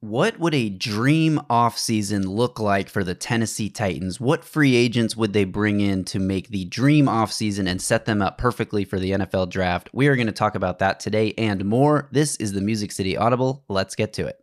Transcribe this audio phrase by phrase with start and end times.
[0.00, 4.20] What would a dream offseason look like for the Tennessee Titans?
[4.20, 8.22] What free agents would they bring in to make the dream offseason and set them
[8.22, 9.90] up perfectly for the NFL draft?
[9.92, 12.08] We are going to talk about that today and more.
[12.12, 13.64] This is the Music City Audible.
[13.66, 14.38] Let's get to it.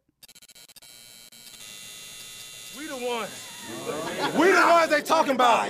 [2.77, 3.41] We the ones.
[4.37, 5.69] We the ones they talking about.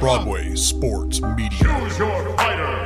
[0.00, 2.85] Broadway Sports Media.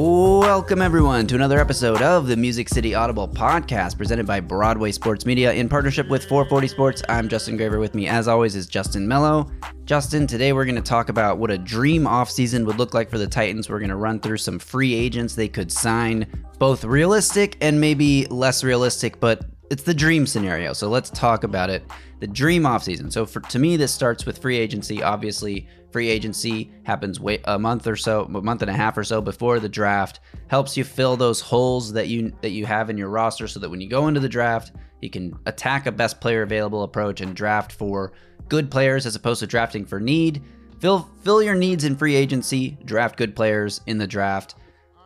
[0.00, 5.26] Welcome, everyone, to another episode of the Music City Audible podcast presented by Broadway Sports
[5.26, 7.02] Media in partnership with 440 Sports.
[7.08, 7.80] I'm Justin Graver.
[7.80, 9.50] With me, as always, is Justin Melo.
[9.86, 13.18] Justin, today we're going to talk about what a dream offseason would look like for
[13.18, 13.68] the Titans.
[13.68, 18.24] We're going to run through some free agents they could sign, both realistic and maybe
[18.26, 20.74] less realistic, but it's the dream scenario.
[20.74, 21.82] So let's talk about it.
[22.20, 23.12] The dream offseason.
[23.12, 25.02] So for to me, this starts with free agency.
[25.02, 29.20] Obviously, free agency happens a month or so, a month and a half or so
[29.20, 30.20] before the draft.
[30.48, 33.70] Helps you fill those holes that you that you have in your roster, so that
[33.70, 37.34] when you go into the draft, you can attack a best player available approach and
[37.34, 38.12] draft for
[38.48, 40.42] good players as opposed to drafting for need.
[40.80, 42.78] Fill fill your needs in free agency.
[42.84, 44.54] Draft good players in the draft.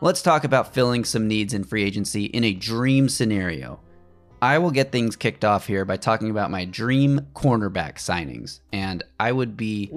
[0.01, 3.79] Let's talk about filling some needs in free agency in a dream scenario.
[4.41, 8.59] I will get things kicked off here by talking about my dream cornerback signings.
[8.73, 9.89] And I would be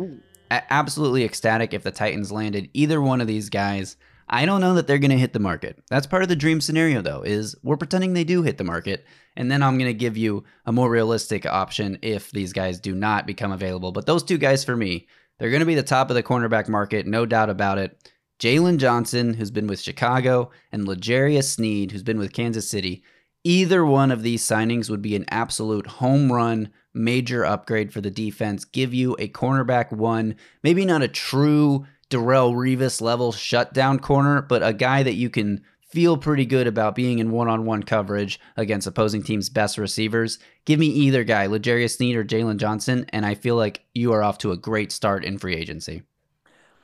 [0.50, 3.96] absolutely ecstatic if the Titans landed either one of these guys.
[4.28, 5.78] I don't know that they're going to hit the market.
[5.88, 9.06] That's part of the dream scenario though, is we're pretending they do hit the market
[9.36, 12.94] and then I'm going to give you a more realistic option if these guys do
[12.94, 13.92] not become available.
[13.92, 15.06] But those two guys for me,
[15.38, 18.10] they're going to be the top of the cornerback market, no doubt about it.
[18.40, 23.02] Jaylon Johnson, who's been with Chicago, and L'Jarius Sneed, who's been with Kansas City.
[23.44, 28.10] Either one of these signings would be an absolute home run, major upgrade for the
[28.10, 28.64] defense.
[28.64, 34.66] Give you a cornerback one, maybe not a true Darrelle Revis level shutdown corner, but
[34.66, 38.40] a guy that you can feel pretty good about being in one on one coverage
[38.56, 40.38] against opposing teams' best receivers.
[40.64, 44.22] Give me either guy, L'Jarius Sneed or Jaylon Johnson, and I feel like you are
[44.22, 46.02] off to a great start in free agency.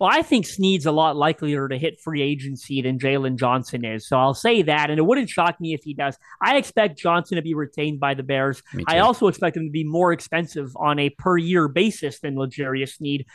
[0.02, 4.08] Well, I think Sneed's a lot likelier to hit free agency than Jaylon Johnson is.
[4.08, 4.90] So I'll say that.
[4.90, 6.18] And it wouldn't shock me if he does.
[6.40, 8.64] I expect Johnson to be retained by the Bears.
[8.88, 12.96] I also expect him to be more expensive on a per year basis than L'Jarius
[12.96, 13.26] Sneed.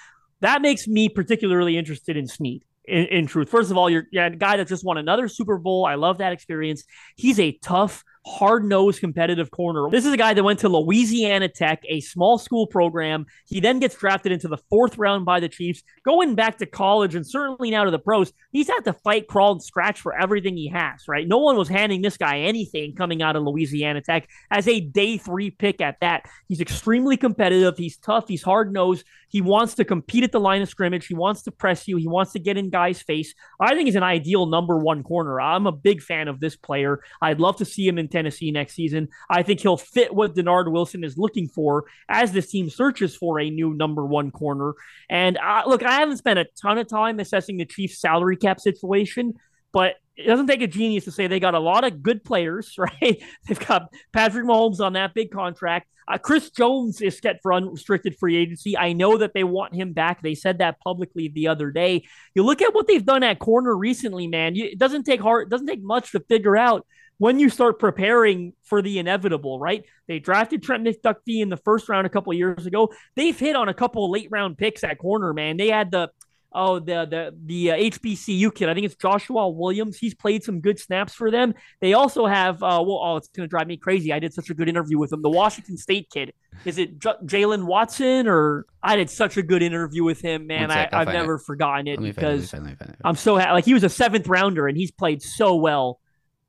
[0.41, 2.65] That makes me particularly interested in Sneed.
[2.83, 5.57] In, in truth, first of all, you're, you're a guy that just won another Super
[5.57, 5.85] Bowl.
[5.85, 6.83] I love that experience.
[7.15, 9.89] He's a tough, hard nosed, competitive corner.
[9.89, 13.25] This is a guy that went to Louisiana Tech, a small school program.
[13.45, 17.15] He then gets drafted into the fourth round by the Chiefs, going back to college
[17.15, 18.33] and certainly now to the pros.
[18.51, 21.27] He's had to fight, crawl, and scratch for everything he has, right?
[21.27, 25.17] No one was handing this guy anything coming out of Louisiana Tech as a day
[25.17, 26.25] three pick at that.
[26.47, 27.77] He's extremely competitive.
[27.77, 28.27] He's tough.
[28.27, 29.05] He's hard nosed.
[29.29, 31.07] He wants to compete at the line of scrimmage.
[31.07, 31.97] He wants to press you.
[31.97, 33.33] He wants to get in guys' face.
[33.59, 35.41] I think he's an ideal number one corner.
[35.41, 37.01] I'm a big fan of this player.
[37.21, 39.09] I'd love to see him in Tennessee next season.
[39.29, 43.39] I think he'll fit what Dennard Wilson is looking for as this team searches for
[43.39, 44.73] a new number one corner.
[45.09, 48.59] And uh, look, I haven't spent a ton of time assessing the Chiefs' salary cap
[48.59, 49.35] situation,
[49.71, 52.73] but it doesn't take a genius to say they got a lot of good players,
[52.77, 53.21] right?
[53.47, 55.87] They've got Patrick Mahomes on that big contract.
[56.07, 58.77] Uh, Chris Jones is set for unrestricted free agency.
[58.77, 60.21] I know that they want him back.
[60.21, 62.05] They said that publicly the other day.
[62.33, 64.55] You look at what they've done at corner recently, man.
[64.55, 65.47] You, it doesn't take hard.
[65.47, 69.83] It doesn't take much to figure out when you start preparing for the inevitable, right?
[70.07, 72.91] They drafted Trent McDuffie in the first round a couple years ago.
[73.15, 75.57] They've hit on a couple late round picks at corner, man.
[75.57, 76.11] They had the
[76.53, 78.69] oh the the the uh, HBCU kid.
[78.69, 79.97] I think it's Joshua Williams.
[79.97, 81.53] He's played some good snaps for them.
[81.81, 84.13] They also have uh well oh it's gonna drive me crazy.
[84.13, 85.21] I did such a good interview with him.
[85.21, 86.33] The Washington State kid.
[86.65, 90.71] Is it J- Jaylen Watson or I did such a good interview with him, man.
[90.71, 91.41] I, I've never it.
[91.41, 92.97] forgotten it because it, let me find it.
[93.03, 95.99] I'm so ha- like he was a seventh rounder and he's played so well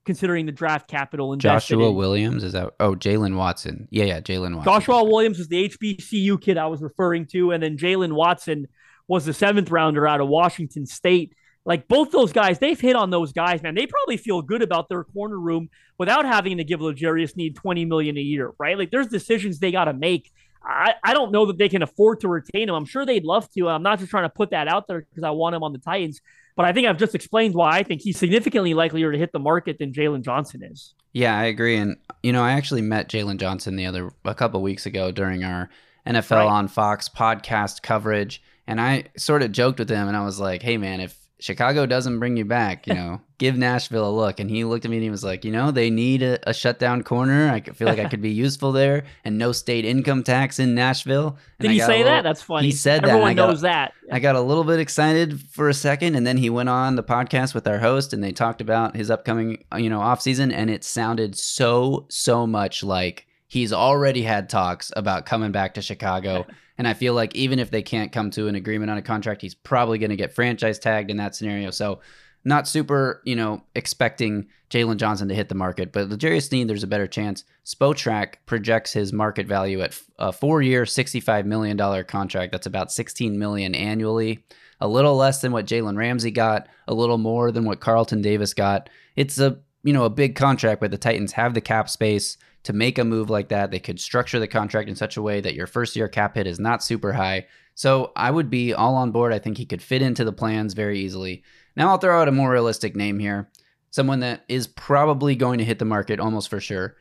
[0.09, 1.95] considering the draft capital invested Joshua in.
[1.95, 2.73] Williams is that?
[2.81, 3.87] Oh, Jaylen Watson.
[3.91, 4.73] Yeah, yeah, Jaylen Watson.
[4.73, 8.69] Joshua Williams was the HBCU kid I was referring to, and then Jaylen Watson
[9.07, 11.35] was the seventh rounder out of Washington State.
[11.67, 13.75] Like both those guys, they've hit on those guys, man.
[13.75, 15.69] They probably feel good about their corner room
[15.99, 18.79] without having to give L'Jarius Sneed twenty million a year, right?
[18.79, 20.33] Like there's decisions they got to make.
[20.65, 22.75] I, I don't know that they can afford to retain him.
[22.75, 23.69] I'm sure they'd love to.
[23.69, 25.79] I'm not just trying to put that out there because I want him on the
[25.79, 26.23] Titans,
[26.59, 29.39] but I think I've just explained why I think he's significantly likelier to hit the
[29.39, 30.93] market than Jaylon Johnson is.
[31.15, 31.77] Yeah, I agree.
[31.77, 35.45] And you know, I actually met Jaylon Johnson the other a couple weeks ago during
[35.45, 35.71] our
[36.07, 36.47] NFL Right.
[36.47, 40.63] on Fox podcast coverage, and I sort of joked with him, and I was like,
[40.63, 44.41] "Hey, man, if Chicago doesn't bring you back, you know, give Nashville a look.
[44.41, 46.53] And he looked at me and he was like, you know, they need a, a
[46.53, 47.49] shutdown corner.
[47.51, 51.39] I feel like I could be useful there and no state income tax in Nashville.
[51.61, 52.23] And Did I he say little- that?
[52.23, 52.67] That's funny.
[52.67, 53.11] He said that.
[53.11, 53.93] Everyone I got- knows that.
[54.11, 57.03] I got a little bit excited for a second, and then he went on the
[57.03, 60.51] podcast with our host, and they talked about his upcoming, uh, you know, off season,
[60.51, 65.83] and it sounded so so much like he's already had talks about coming back to
[65.83, 66.47] Chicago.
[66.79, 69.43] And I feel like even if they can't come to an agreement on a contract,
[69.43, 71.71] he's probably going to get franchise tagged in that scenario.
[71.71, 72.01] So,
[72.45, 76.85] not super, you know, expecting Jaylon Johnson to hit the market, but L'Jarius Sneed, there's
[76.85, 77.45] a better chance.
[77.65, 82.53] Spotrac projects his market value at a four-year, $65 million contract.
[82.53, 84.45] That's about 16 million annually.
[84.81, 88.55] A little less than what Jalen Ramsey got, a little more than what Carlton Davis
[88.55, 88.89] got.
[89.17, 92.73] It's a you know a big contract, but the Titans have the cap space to
[92.73, 93.71] make a move like that.
[93.71, 96.47] They could structure the contract in such a way that your first year cap hit
[96.47, 97.47] is not super high.
[97.75, 99.33] So I would be all on board.
[99.33, 101.43] I think he could fit into the plans very easily.
[101.77, 103.49] Now I'll throw out a more realistic name here.
[103.91, 106.97] Someone that is probably going to hit the market almost for sure.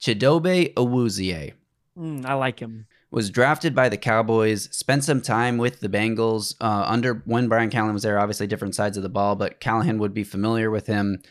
[0.00, 1.52] Chidobe Awuzie
[1.98, 2.86] Mm, I like him.
[3.10, 7.70] was drafted by the Cowboys, spent some time with the Bengals uh, under when Brian
[7.70, 8.18] Callahan was there.
[8.18, 11.22] Obviously, different sides of the ball, but Callahan would be familiar with him.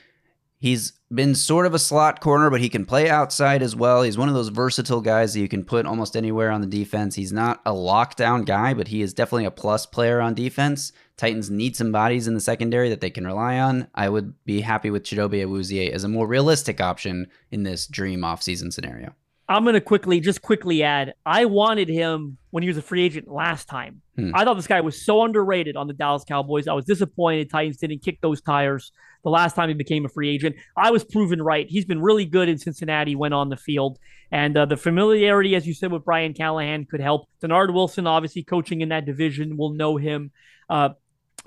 [0.66, 4.02] He's been sort of a slot corner, but he can play outside as well.
[4.02, 7.14] He's one of those versatile guys that you can put almost anywhere on the defense.
[7.14, 10.92] He's not a lockdown guy, but he is definitely a plus player on defense.
[11.18, 13.90] Titans need some bodies in the secondary that they can rely on.
[13.94, 18.22] I would be happy with Chidobe Awuzie as a more realistic option in this dream
[18.22, 19.14] offseason scenario.
[19.48, 23.04] I'm going to quickly, just quickly add, I wanted him when he was a free
[23.04, 24.02] agent last time.
[24.16, 24.32] Hmm.
[24.34, 26.68] I thought this guy was so underrated on the Dallas Cowboys.
[26.68, 28.92] I was disappointed Titans didn't kick those tires
[29.26, 30.56] the last time he became a free agent.
[30.78, 31.68] I was proven right.
[31.68, 34.00] He's been really good in Cincinnati when on the field.
[34.32, 37.28] And uh, the familiarity, as you said, with Brian Callahan could help.
[37.42, 40.32] Dennard Wilson, obviously coaching in that division, will know him
[40.70, 40.90] uh,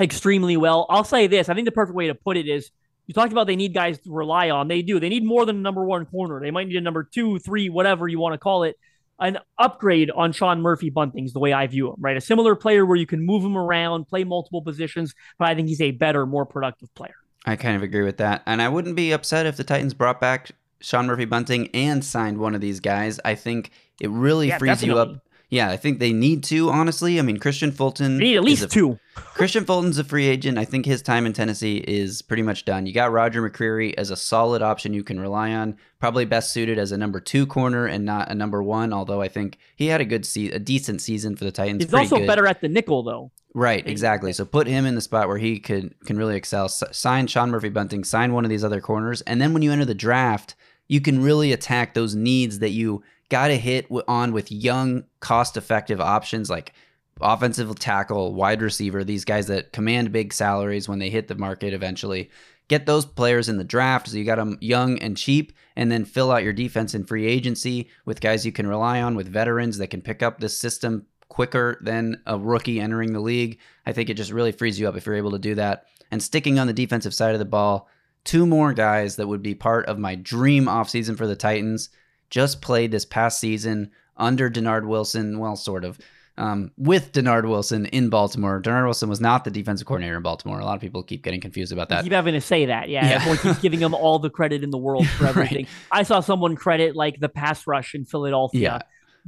[0.01, 0.87] extremely well.
[0.91, 2.71] I'll say this I think the perfect way to put it is
[3.07, 4.67] you talked about they need guys to rely on.
[4.67, 5.01] They do.
[5.01, 6.41] They need more than a number one corner.
[6.41, 8.77] They might need a number two, three, whatever you want to call it.
[9.21, 12.17] An upgrade on Sean Murphy Bunting's the way I view him, right?
[12.17, 15.69] A similar player where you can move him around, play multiple positions, but I think
[15.69, 17.15] he's a better, more productive player.
[17.49, 18.43] I kind of agree with that.
[18.47, 20.51] And I wouldn't be upset if the Titans brought back
[20.81, 23.19] Sean Murphy Bunting and signed one of these guys.
[23.25, 25.25] I think it really Yeah, frees you up.
[25.51, 27.19] Yeah, I think they need to, honestly.
[27.19, 28.19] I mean, Kristian Fulton.
[28.19, 28.99] They need at least a- two.
[29.35, 30.59] Kristian Fulton's a free agent.
[30.59, 32.85] I think his time in Tennessee is pretty much done.
[32.85, 35.79] You got Roger McCreary as a solid option you can rely on.
[36.01, 38.93] Probably best suited as a number two corner and not a number one.
[38.93, 41.83] Although I think he had a good se- a decent season for the Titans.
[41.85, 42.27] He's Pretty also good.
[42.27, 43.33] better at the nickel, though.
[43.55, 44.33] Right, exactly.
[44.33, 46.67] So put him in the spot where he could can really excel.
[46.67, 49.73] S- sign Sean Murphy Bunting, sign one of these other corners, and then when you
[49.73, 50.55] enter the draft,
[50.87, 55.05] you can really attack those needs that you got to hit w- on with young,
[55.21, 56.73] cost-effective options like
[57.21, 61.73] offensive tackle, wide receiver, these guys that command big salaries when they hit the market
[61.73, 62.31] eventually.
[62.69, 66.05] Get those players in the draft so you got them young and cheap, and then
[66.05, 69.79] fill out your defense in free agency with guys you can rely on, with veterans
[69.79, 71.07] that can pick up this system
[71.39, 73.61] quicker than a rookie entering the league.
[73.87, 75.85] I think it just really frees you up if you're able to do that.
[76.11, 77.89] And sticking on the defensive side of the ball,
[78.25, 81.91] two more guys that would be part of my dream offseason for the Titans
[82.29, 85.97] just played this past season under Dennard Wilson, well, sort of.
[86.37, 88.61] Um, with Dennard Wilson in Baltimore.
[88.61, 90.59] Dennard Wilson was not the defensive coordinator in Baltimore.
[90.59, 92.03] A lot of people keep getting confused about that.
[92.03, 92.89] keep having to say that.
[92.89, 93.09] Yeah.
[93.09, 93.15] Yeah.
[93.17, 95.31] Everyone keeps giving him all the credit in the world for Right.
[95.31, 95.67] everything.
[95.93, 98.79] I saw someone credit like the pass rush in Philadelphia Yeah.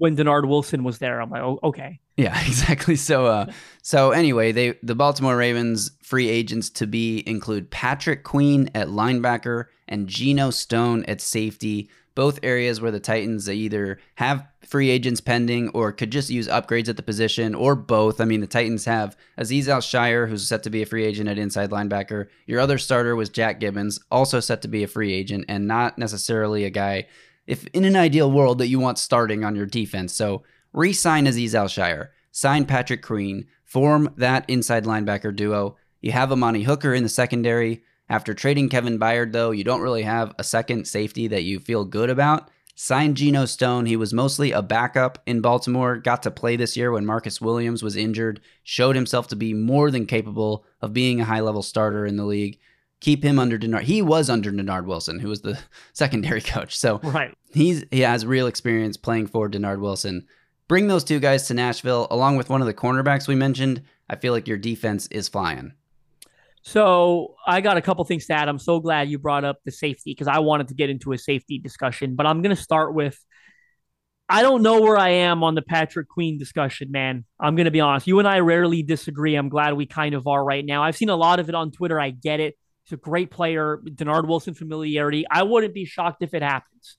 [0.01, 1.21] When Dennard Wilson was there.
[1.21, 2.01] I'm like, oh, okay.
[2.17, 2.97] Yeah, exactly.
[2.97, 3.53] So, uh,
[3.83, 9.67] so anyway, they the Baltimore Ravens free agents to be include Patrick Queen at linebacker
[9.87, 11.91] and Geno Stone at safety.
[12.15, 16.89] Both areas where the Titans either have free agents pending or could just use upgrades
[16.89, 18.21] at the position, or both.
[18.21, 21.39] I mean, the Titans have Azeez Al-Shaair, who's set to be a free agent at
[21.39, 22.27] inside linebacker.
[22.47, 25.99] Your other starter was Jack Gibbens, also set to be a free agent, and not
[25.99, 27.07] necessarily a guy
[27.47, 30.15] if in an ideal world that you want starting on your defense.
[30.15, 30.43] So
[30.73, 35.77] re-sign Azeez Al-Shaair, sign Patrick Queen, form that inside linebacker duo.
[36.01, 37.83] You have Amani Hooker in the secondary.
[38.09, 41.85] After trading Kevin Byard, though, you don't really have a second safety that you feel
[41.85, 42.51] good about.
[42.75, 43.87] Sign Geno Stone.
[43.87, 47.83] He was mostly a backup in Baltimore, got to play this year when Marcus Williams
[47.83, 52.07] was injured, showed himself to be more than capable of being a high level starter
[52.07, 52.59] in the league.
[53.01, 53.83] Keep him under Dennard.
[53.83, 55.59] He was under Dennard Wilson, who was the
[55.93, 56.77] secondary coach.
[56.79, 57.35] So Right.
[57.53, 60.27] he's he has real experience playing for Dennard Wilson.
[60.69, 63.83] Bring those two guys to Nashville along with one of the cornerbacks we mentioned.
[64.09, 65.73] I feel like your defense is flying.
[66.63, 68.49] So I got a couple things to add.
[68.49, 71.19] I'm so glad you brought up the safety because I wanted to get into a
[71.19, 73.19] safety discussion, but I'm going to start with
[74.29, 77.25] I don't know where I am on the Patrick Queen discussion, man.
[77.41, 78.07] I'm going to be honest.
[78.07, 79.35] You and I rarely disagree.
[79.35, 80.85] I'm glad we kind of are right now.
[80.85, 81.99] I've seen a lot of it on Twitter.
[81.99, 82.57] I get it.
[82.85, 83.81] He's a great player.
[83.85, 85.25] Dennard Wilson familiarity.
[85.31, 86.97] I wouldn't be shocked if it happens.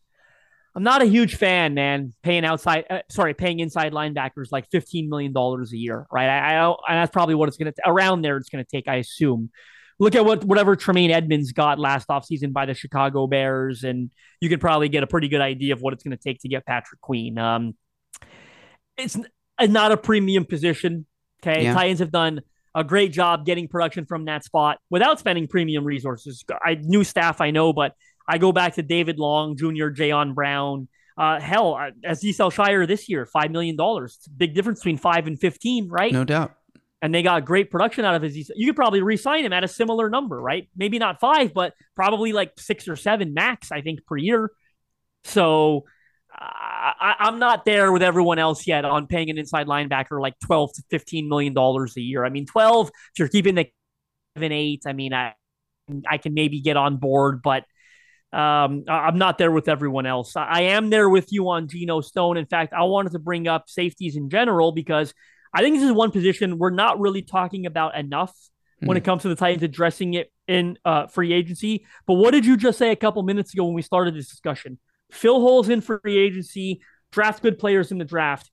[0.73, 2.13] I'm not a huge fan, man.
[2.23, 6.29] Paying outside, uh, sorry, paying inside linebackers like 15 million dollars a year, right?
[6.29, 8.37] I, I, and that's probably what it's going to around there.
[8.37, 9.49] It's going to take, I assume.
[9.99, 14.09] Look at what whatever Tremaine Edmunds got last offseason by the Chicago Bears, and
[14.39, 16.47] you could probably get a pretty good idea of what it's going to take to
[16.47, 17.37] get Patrick Queen.
[17.37, 17.75] Um,
[18.97, 19.17] it's
[19.59, 21.05] not a premium position.
[21.43, 21.73] Okay, yeah.
[21.73, 22.41] Titans have done
[22.73, 26.43] a great job getting production from that spot without spending premium resources.
[26.63, 27.93] I new staff, I know, but
[28.27, 30.87] I go back to David Long Jr., Jayon Brown.
[31.17, 33.77] Uh, hell, uh, Azeez Al-Shaair this year, $5 million.
[34.37, 36.11] Big difference between 5 and 15, right?
[36.11, 36.53] No doubt.
[37.01, 38.51] And they got great production out of his.
[38.55, 40.69] You could probably re sign him at a similar number, right?
[40.75, 44.51] Maybe not five, but probably like six or seven max, I think, per year.
[45.23, 45.85] So
[46.33, 50.73] I, am not there with everyone else yet on paying an inside linebacker like 12
[50.73, 52.25] to 15 million dollars a year.
[52.25, 53.67] I mean, 12 if you're keeping the
[54.35, 54.83] seven eight.
[54.85, 55.33] I mean, I
[56.09, 57.63] I can maybe get on board, but
[58.33, 60.35] um, I'm not there with everyone else.
[60.35, 62.37] I am there with you on Geno Stone.
[62.37, 65.13] In fact, I wanted to bring up safeties in general because
[65.53, 68.33] I think this is one position we're not really talking about enough
[68.81, 68.87] mm.
[68.87, 71.85] when it comes to the Titans addressing it in uh, free agency.
[72.07, 74.79] But what did you just say a couple minutes ago when we started this discussion?
[75.11, 78.49] Fill holes in free agency, draft good players in the draft.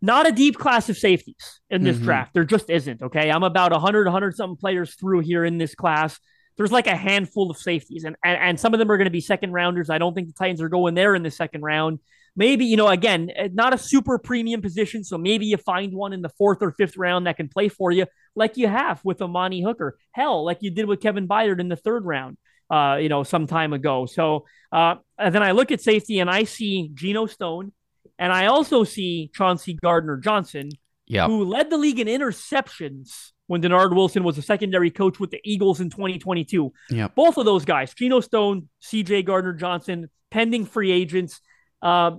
[0.00, 2.06] Not a deep class of safeties in this mm-hmm.
[2.06, 2.34] draft.
[2.34, 3.02] There just isn't.
[3.02, 3.30] Okay.
[3.30, 6.18] I'm about 100, 100 something players through here in this class
[6.56, 9.10] there's like a handful of safeties, and, and, and some of them are going to
[9.10, 9.90] be second rounders.
[9.90, 11.98] I don't think the Titans are going there in the second round.
[12.34, 15.04] Maybe, you know, again, eh, not a super premium position.
[15.04, 17.90] So maybe you find one in the fourth or fifth round that can play for
[17.90, 19.98] you, like you have with Amani Hooker.
[20.12, 22.38] Hell, like you did with Kevin Byard in the third round,
[22.72, 24.06] uh, you know, some time ago.
[24.06, 27.72] So uh, and then I look at safety and I see Geno Stone,
[28.18, 30.70] and I also see Chauncey Gardner Johnson,
[31.06, 31.26] yep.
[31.26, 35.40] who led the league in interceptions when Dennard Wilson was a secondary coach with the
[35.44, 36.72] Eagles in 2022.
[36.88, 37.08] Yeah.
[37.08, 41.40] Both of those guys, Geno Stone, CJ Gardner Johnson, pending free agents.
[41.82, 42.12] Uh,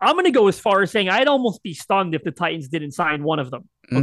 [0.00, 2.68] I'm going to go as far as saying I'd almost be stunned if the Titans
[2.68, 3.68] didn't sign one of them.
[3.92, 3.98] Mm.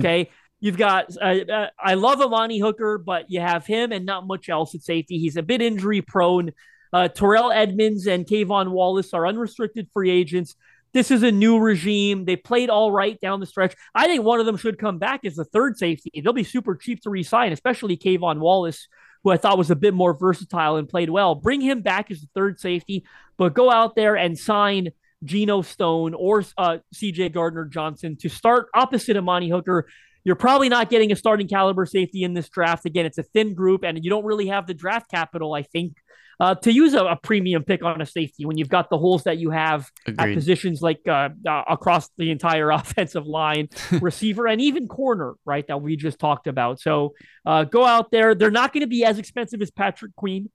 [0.65, 4.49] You've got, uh, uh, I love Amani Hooker, but you have him and not much
[4.49, 5.19] else at safety.
[5.19, 6.53] He's a bit injury prone.
[6.91, 10.55] Uh, Terrell Edmunds and K'Von Wallace are unrestricted free agents.
[10.91, 12.25] This is a new regime.
[12.25, 13.75] They played all right down the stretch.
[13.93, 16.09] I think one of them should come back as the third safety.
[16.19, 18.87] They'll be super cheap to resign, especially K'Von Wallace,
[19.23, 21.35] who I thought was a bit more versatile and played well.
[21.35, 23.05] Bring him back as the third safety,
[23.37, 24.89] but go out there and sign
[25.23, 29.85] Geno Stone or uh, CJ Gardner Johnson to start opposite Amani Hooker.
[30.25, 32.85] You're probably not getting a starting caliber safety in this draft.
[32.85, 35.95] Again, it's a thin group, and you don't really have the draft capital, I think,
[36.39, 39.23] uh, to use a, a, premium pick on a safety when you've got the holes
[39.23, 40.31] that you have Agreed.
[40.31, 43.69] at positions like uh, uh, across the entire offensive line,
[44.01, 45.65] receiver, and even corner, right?
[45.67, 46.81] That we just talked about.
[46.81, 47.13] So
[47.45, 48.35] uh, go out there.
[48.35, 50.49] They're not going to be as expensive as Patrick Queen.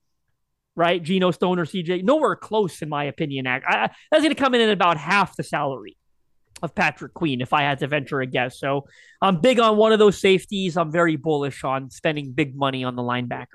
[0.76, 3.46] Right, Geno Stone or CJ, nowhere close in my opinion.
[3.46, 5.98] I, I, that's going to come in at about half the salary
[6.62, 8.58] of Patrick Queen, if I had to venture a guess.
[8.58, 8.86] So
[9.20, 10.76] I'm big on one of those safeties.
[10.76, 13.46] I'm very bullish on spending big money on the linebacker.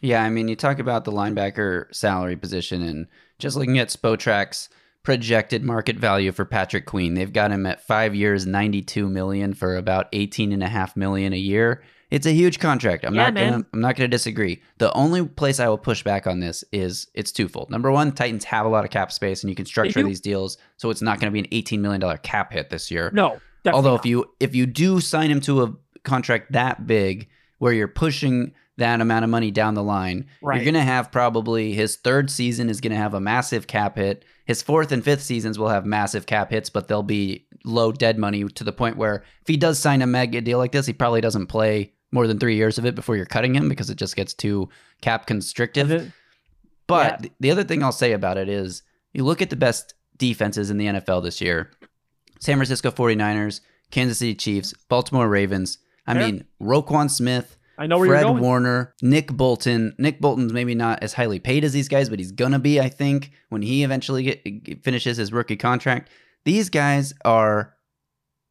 [0.00, 3.06] Yeah, I mean, you talk about the linebacker salary position and
[3.38, 4.68] just looking at Spotrac's
[5.02, 7.14] projected market value for Patrick Queen.
[7.14, 11.32] They've got him at five years, 92 million for about 18 and a half million
[11.32, 11.82] a year.
[12.10, 13.04] It's a huge contract.
[13.04, 14.62] I'm yeah, not gonna I'm not gonna disagree.
[14.78, 17.70] The only place I will push back on this is it's twofold.
[17.70, 20.58] Number one, Titans have a lot of cap space and you can structure these deals
[20.76, 23.10] so it's not gonna be an $18 million cap hit this year.
[23.12, 23.40] No.
[23.66, 24.00] Although not.
[24.00, 28.52] if you if you do sign him to a contract that big where you're pushing
[28.78, 30.26] that amount of money down the line.
[30.40, 30.56] Right.
[30.56, 33.96] You're going to have probably his third season is going to have a massive cap
[33.96, 34.24] hit.
[34.46, 38.18] His fourth and fifth seasons will have massive cap hits, but they'll be low dead
[38.18, 40.92] money to the point where if he does sign a mega deal like this, he
[40.92, 43.96] probably doesn't play more than three years of it before you're cutting him because it
[43.96, 44.68] just gets too
[45.00, 46.12] cap constrictive.
[46.86, 47.30] But yeah.
[47.40, 50.78] the other thing I'll say about it is you look at the best defenses in
[50.78, 51.70] the NFL this year
[52.40, 53.60] San Francisco 49ers,
[53.90, 55.78] Kansas City Chiefs, Baltimore Ravens.
[56.06, 56.26] I yeah.
[56.26, 58.42] mean, Roquan Smith, I know where Fred you're going.
[58.42, 59.94] Warner, Nick Bolton.
[59.98, 62.88] Nick Bolton's maybe not as highly paid as these guys, but he's gonna be, I
[62.88, 66.10] think, when he eventually get, finishes his rookie contract.
[66.44, 67.74] These guys are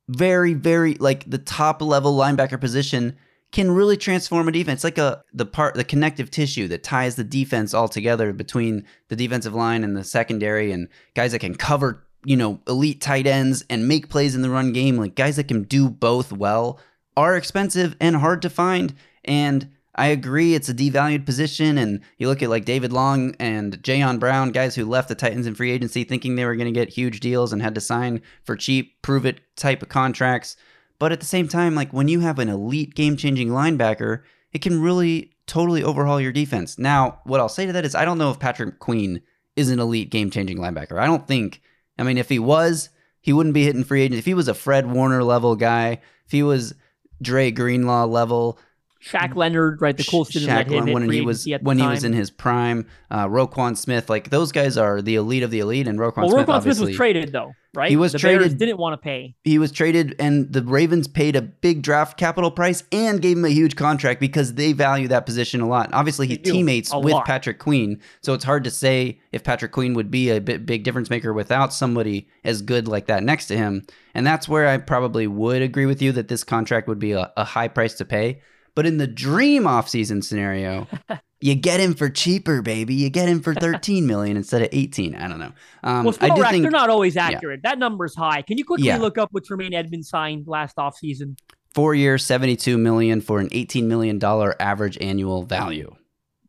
[0.08, 3.18] very, very like the top level linebacker position
[3.52, 4.80] can really transform a defense.
[4.80, 8.86] It's like a the part the connective tissue that ties the defense all together between
[9.08, 13.26] the defensive line and the secondary and guys that can cover, you know, elite tight
[13.26, 16.80] ends and make plays in the run game, like guys that can do both well
[17.16, 18.94] are expensive and hard to find.
[19.26, 21.78] And I agree it's a devalued position.
[21.78, 25.48] And you look at like David Long and Jayon Brown, guys who left the Titans
[25.48, 28.22] in free agency thinking they were going to get huge deals and had to sign
[28.44, 30.56] for cheap, prove it type of contracts.
[31.00, 34.62] But at the same time, like when you have an elite game changing linebacker, it
[34.62, 36.78] can really totally overhaul your defense.
[36.78, 39.22] Now, what I'll say to that is I don't know if Patrick Queen
[39.56, 41.00] is an elite game changing linebacker.
[41.00, 41.62] I don't think,
[41.98, 42.90] I mean, if he was,
[43.22, 44.20] he wouldn't be hitting free agent.
[44.20, 46.74] If he was a Fred Warner level guy, if he was
[47.22, 48.60] Dre Greenlaw level,
[49.04, 49.96] Shaq Leonard, right?
[49.96, 51.88] The Colts didn't let Shaq him hit when he was agency at the when he
[51.88, 55.60] was in his prime, uh, Roquan Smith, like those guys are the elite of the
[55.60, 57.90] elite, and Roquan well, Smith Roquan Smith obviously was traded though, right?
[57.90, 59.36] He was the Bears traded- didn't want to pay.
[59.44, 63.46] he was traded and the Ravens paid a big draft capital price and gave him
[63.46, 65.90] a huge contract because they value that position a lot.
[65.94, 67.26] Obviously, he's teammates with lot.
[67.26, 70.84] Patrick Queen, so it's hard to say if Patrick Queen would be a bit big
[70.84, 73.86] difference maker without somebody as good like that next to him.
[74.14, 77.32] And that's where I probably would agree with you that this contract would be a,
[77.38, 78.42] a high price to pay.
[78.78, 80.88] But in the dream offseason scenario,
[81.42, 82.94] you get him for cheaper, baby.
[82.94, 85.16] You get him for 13 million instead of 18.
[85.16, 85.52] I don't know.
[85.84, 87.62] Um, well, I do Spotrac, think they're not always accurate.
[87.64, 88.44] That number's high.
[88.44, 88.98] Can you quickly Yeah.
[89.00, 91.40] look up what Tremaine Edmunds signed last offseason?
[91.74, 95.92] four years, 72 million for an 18 million dollar average annual value.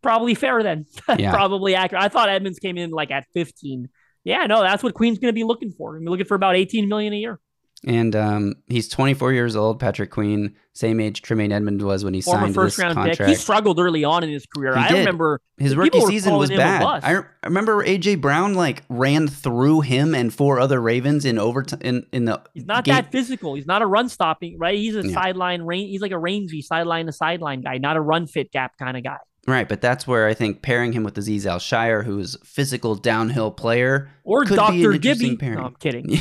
[0.02, 0.84] Probably fair then.
[1.18, 1.32] Yeah.
[1.32, 2.02] Probably accurate.
[2.04, 3.88] I thought Edmunds came in like at 15.
[4.24, 5.98] Yeah, no, that's what Queen's going to be looking for.
[5.98, 7.40] Mean, looking for about 18 million a year.
[7.86, 9.78] And um, he's 24 years old.
[9.78, 13.18] Patrick Queen, same age Tremaine Edmond was when he Former signed first this round contract.
[13.18, 13.28] pick.
[13.28, 14.74] He struggled early on in his career.
[14.76, 14.98] He I did.
[14.98, 16.82] remember His rookie season was bad.
[17.04, 22.04] I remember AJ Brown like ran through him and four other Ravens in overtime in,
[22.12, 23.54] in the He's not game- that physical.
[23.54, 24.76] He's not a run stopping, right?
[24.76, 25.14] He's a Yeah.
[25.14, 25.90] sideline range.
[25.90, 29.04] He's like a rangy sideline to sideline guy, not a run fit gap kind of
[29.04, 29.18] guy.
[29.48, 34.10] Right, but that's where I think pairing him with Azeez Al-Shaair, who's physical downhill player,
[34.22, 34.98] Or could be an Dr.
[34.98, 35.36] Gibby.
[35.36, 35.58] pairing.
[35.58, 36.20] No, I'm kidding.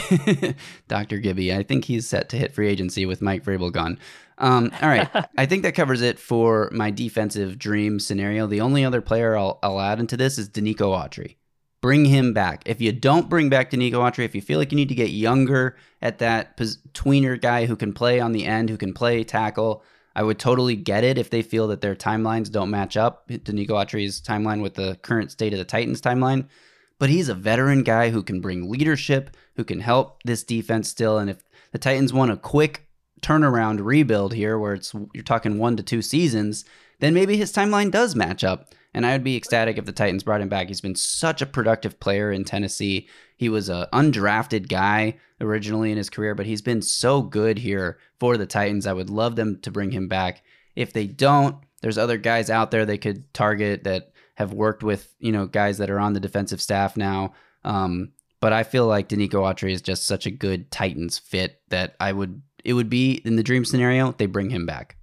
[0.87, 1.17] Dr.
[1.17, 1.53] Gibby.
[1.53, 3.99] I think he's set to hit free agency with Mike Vrabel gone.
[4.37, 5.09] Um, all right.
[5.37, 8.47] I think that covers it for my defensive dream scenario.
[8.47, 11.35] The only other player I'll, I'll add into this is Denico Autry.
[11.81, 12.63] Bring him back.
[12.65, 15.09] If you don't bring back Denico Autry, if you feel like you need to get
[15.09, 19.83] younger at that tweener guy who can play on the end, who can play tackle,
[20.17, 23.29] I would totally get it if they feel that their timelines don't match up.
[23.29, 26.47] Denico Autry's timeline with the current state of the Titans timeline
[26.99, 31.17] but he's a veteran guy who can bring leadership, who can help this defense still.
[31.17, 32.87] And if the Titans want a quick
[33.21, 36.65] turnaround rebuild here, where it's you're talking one to two seasons,
[36.99, 38.73] then maybe his timeline does match up.
[38.97, 40.69] And I would be ecstatic if the Titans brought him back.
[40.69, 43.07] He's been such a productive player in Tennessee.
[43.35, 47.99] He was a undrafted guy originally in his career, but he's been so good here
[48.19, 48.87] for the Titans.
[48.87, 50.41] I would love them to bring him back.
[50.75, 55.13] If they don't, there's other guys out there they could target that have worked with
[55.19, 57.33] you know guys that are on the defensive staff now.
[57.63, 61.95] Um, but I feel like Denico Autry is just such a good Titans fit that
[61.99, 64.96] I would it would be in the dream scenario they bring him back.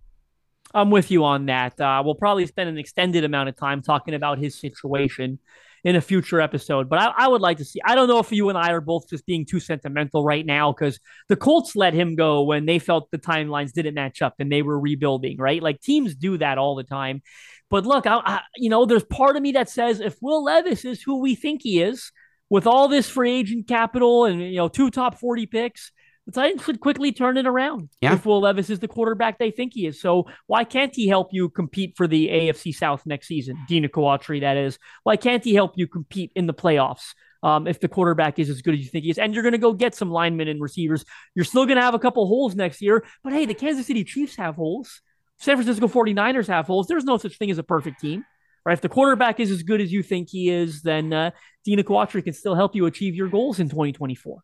[0.75, 1.81] I'm with you on that.
[1.81, 5.39] Uh, we'll probably spend an extended amount of time talking about his situation
[5.85, 6.89] in a future episode.
[6.89, 7.81] But I, I would like to see.
[7.85, 10.73] I don't know if you and I are both just being too sentimental right now
[10.73, 14.51] because the Colts let him go when they felt the timelines didn't match up and
[14.51, 15.37] they were rebuilding.
[15.39, 17.23] Right, like teams do that all the time.
[17.71, 20.85] But look, I, I, you know, there's part of me that says if Will Levis
[20.85, 22.11] is who we think he is,
[22.51, 25.93] with all this free agent capital and you know two top 40 picks
[26.27, 28.15] the Titans could quickly turn it around Yeah.
[28.15, 30.01] if Will Levis is the quarterback they think he is.
[30.01, 33.57] So why can't he help you compete for the AFC South next season?
[33.69, 34.79] Denico Autry, that is.
[35.03, 37.15] Why can't he help you compete in the playoffs?
[37.43, 39.53] Um, if the quarterback is as good as you think he is, and you're going
[39.53, 42.55] to go get some linemen and receivers, you're still going to have a couple holes
[42.55, 43.05] next year.
[43.23, 45.03] But hey, the Kansas City Chiefs have holes.
[45.41, 46.87] San Francisco 49ers have holes.
[46.87, 48.25] There's no such thing as a perfect team.
[48.65, 48.73] Right?
[48.73, 51.33] If the quarterback is as good as you think he is, then uh,
[51.69, 54.39] Denico Autry can still help you achieve your goals in 2024.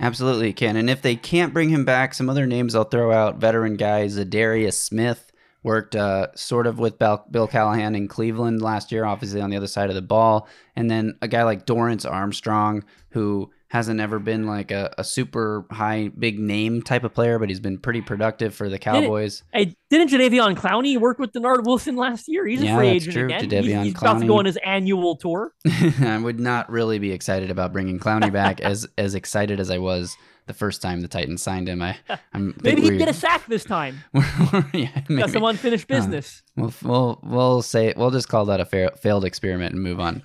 [0.00, 0.76] Absolutely can.
[0.76, 4.16] And if they can't bring him back, some other names I'll throw out veteran guys,
[4.24, 5.30] Darius Smith
[5.62, 9.66] worked uh, sort of with Bill Callahan in Cleveland last year, obviously on the other
[9.66, 10.48] side of the ball.
[10.74, 15.64] And then a guy like Dorance Armstrong, who hasn't ever been like a, a super
[15.70, 19.44] high, big name type of player, but he's been pretty productive for the Cowboys.
[19.52, 22.44] Hey, didn't Jadeveon Clowney work with Dennard Wilson last year?
[22.46, 23.26] He's a free agent true.
[23.26, 23.48] again.
[23.48, 24.38] Jadeveon he's he's about to go Clowney.
[24.40, 25.54] on his annual tour.
[26.00, 29.78] I would not really be excited about bringing Clowney back as as excited as I
[29.78, 30.16] was
[30.48, 31.80] the first time the Titans signed him.
[31.80, 31.96] I
[32.34, 34.02] I'm Maybe he'd get a sack this time.
[34.74, 36.42] yeah, Got some unfinished uh, business.
[36.56, 40.24] We'll, we'll we'll say we'll just call that a fair, failed experiment and move on.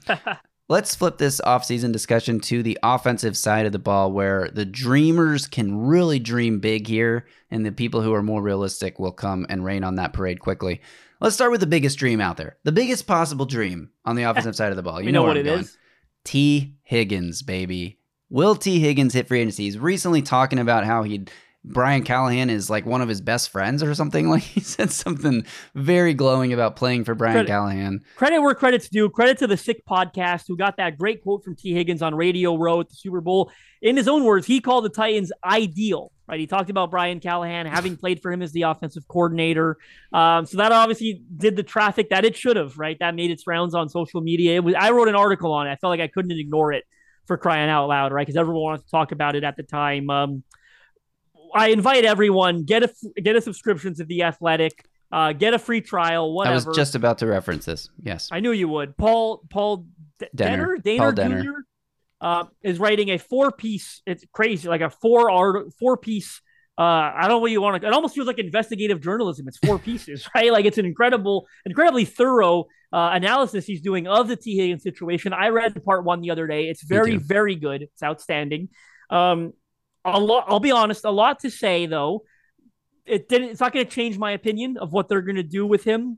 [0.67, 5.45] Let's flip this offseason discussion to the offensive side of the ball where the dreamers
[5.45, 9.63] can really dream big here and the people who are more realistic will come and
[9.63, 10.81] rain on that parade quickly.
[11.21, 12.57] Let's start with the biggest dream out there.
[12.63, 14.99] The biggest possible dream on the offensive side of the ball.
[14.99, 15.59] You know, where what I'm it going.
[15.61, 15.77] is.
[16.23, 17.99] Tee Higgins, baby.
[18.31, 19.65] Will Tee Higgins hit free agency?
[19.65, 21.29] He's recently talking about how he'd
[21.67, 24.29] Brian Callahan is like one of his best friends or something.
[24.35, 28.01] Like he said something very glowing about playing for Brian Credit- Callahan.
[28.15, 29.09] Credit where credit's due.
[29.09, 32.55] Credit to the Sick podcast who got that great quote from Tee Higgins on Radio
[32.57, 33.51] Row at the Super Bowl.
[33.81, 36.11] In his own words, he called the Titans ideal.
[36.27, 39.77] Right, he talked about Brian Callahan having played for him as the offensive coordinator.
[40.11, 42.79] Um, so that obviously did the traffic that it should have.
[42.79, 44.55] Right, that made its rounds on social media.
[44.55, 44.73] It was.
[44.73, 45.71] I wrote an article on it.
[45.71, 46.83] I felt like I couldn't ignore it
[47.27, 48.11] for crying out loud.
[48.11, 50.09] Right, because everyone wanted to talk about it at the time.
[50.09, 50.43] Um,
[51.55, 54.85] I invite everyone get a get a subscription to the Athletic.
[55.11, 56.33] Uh, get a free trial.
[56.33, 56.53] Whatever.
[56.53, 57.89] I was just about to reference this.
[58.01, 58.29] Yes.
[58.31, 58.97] I knew you would.
[58.97, 59.85] Paul Paul
[60.19, 60.75] D- Dehner.
[60.77, 61.43] Dehner, Dehner.
[61.43, 61.51] Jr.
[62.19, 64.01] Uh, is writing a four piece.
[64.05, 66.41] It's crazy, like a four art four piece.
[66.77, 67.87] Uh, I don't know what you want to.
[67.87, 69.47] It almost feels like investigative journalism.
[69.47, 70.51] It's four pieces, right?
[70.51, 75.31] Like it's an incredible, incredibly thorough uh, analysis he's doing of the Tee Higgins situation.
[75.31, 76.67] I read part one the other day.
[76.67, 77.83] It's very, very good.
[77.83, 78.69] It's outstanding.
[79.09, 79.53] Um,
[80.05, 80.45] a lot.
[80.47, 81.05] I'll be honest.
[81.05, 82.23] A lot to say though.
[83.05, 83.49] It didn't.
[83.49, 86.17] It's not going to change my opinion of what they're going to do with him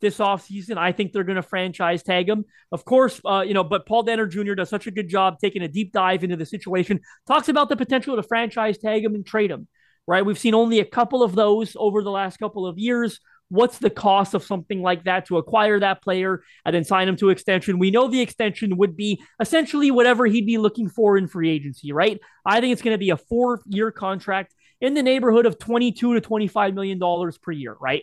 [0.00, 0.76] this offseason.
[0.76, 2.44] I think they're going to franchise tag him.
[2.72, 4.54] Of course, uh, you know, but Paul Dehner Jr.
[4.54, 7.76] does such a good job taking a deep dive into the situation, talks about the
[7.76, 9.68] potential to franchise tag him and trade him,
[10.06, 10.24] right?
[10.24, 13.20] We've seen only a couple of those over the last couple of years.
[13.48, 17.16] What's the cost of something like that to acquire that player and then sign him
[17.16, 17.78] to extension?
[17.78, 21.92] We know the extension would be essentially whatever he'd be looking for in free agency,
[21.92, 22.18] right?
[22.44, 26.14] I think it's going to be a four year contract in the neighborhood of 22
[26.14, 28.02] to 25 million dollars per year, right?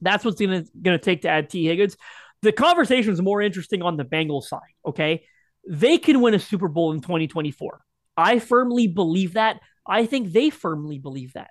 [0.00, 1.96] That's what's going to take to add Tee Higgins.
[2.42, 5.24] The conversation is more interesting on the Bengals side, okay?
[5.66, 7.80] They can win a Super Bowl in 2024.
[8.16, 9.60] I firmly believe that.
[9.86, 11.50] I think they firmly believe that.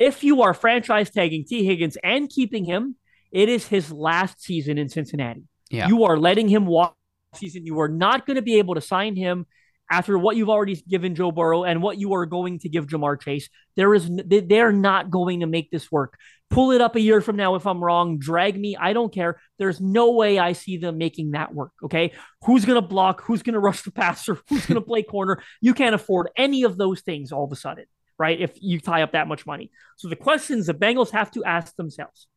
[0.00, 2.96] If you are franchise tagging Tee Higgins and keeping him,
[3.30, 5.44] it is his last season in Cincinnati.
[5.70, 5.86] Yeah.
[5.86, 6.96] You are letting him walk
[7.34, 7.64] season.
[7.64, 9.46] You are not going to be able to sign him
[9.92, 13.20] after what you've already given Joe Burrow and what you are going to give Ja'Marr
[13.20, 13.48] Chase.
[13.76, 16.16] There is they- they're not going to make this work.
[16.48, 18.18] Pull it up a year from now if I'm wrong.
[18.18, 18.76] Drag me.
[18.76, 19.40] I don't care.
[19.58, 21.70] There's no way I see them making that work.
[21.84, 22.12] Okay.
[22.44, 23.22] Who's going to block?
[23.22, 24.38] Who's going to rush the passer?
[24.48, 25.42] Who's going to play corner?
[25.60, 27.84] You can't afford any of those things all of a sudden,
[28.20, 28.38] right?
[28.38, 29.70] If you tie up that much money.
[29.96, 32.28] So the questions the Bengals have to ask themselves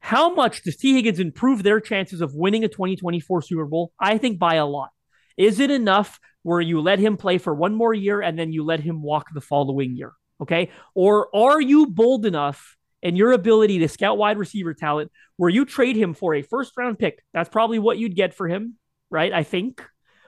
[0.00, 3.92] how much does Tee Higgins improve their chances of winning a 2024 Super Bowl?
[4.00, 4.90] I think by a lot.
[5.36, 8.64] Is it enough where you let him play for one more year and then you
[8.64, 10.12] let him walk the following year?
[10.40, 10.70] Okay.
[10.96, 15.64] Or are you bold enough in your ability to scout wide receiver talent where you
[15.64, 17.22] trade him for a first round pick?
[17.32, 19.32] That's probably what you'd get for him, right?
[19.32, 19.84] I think.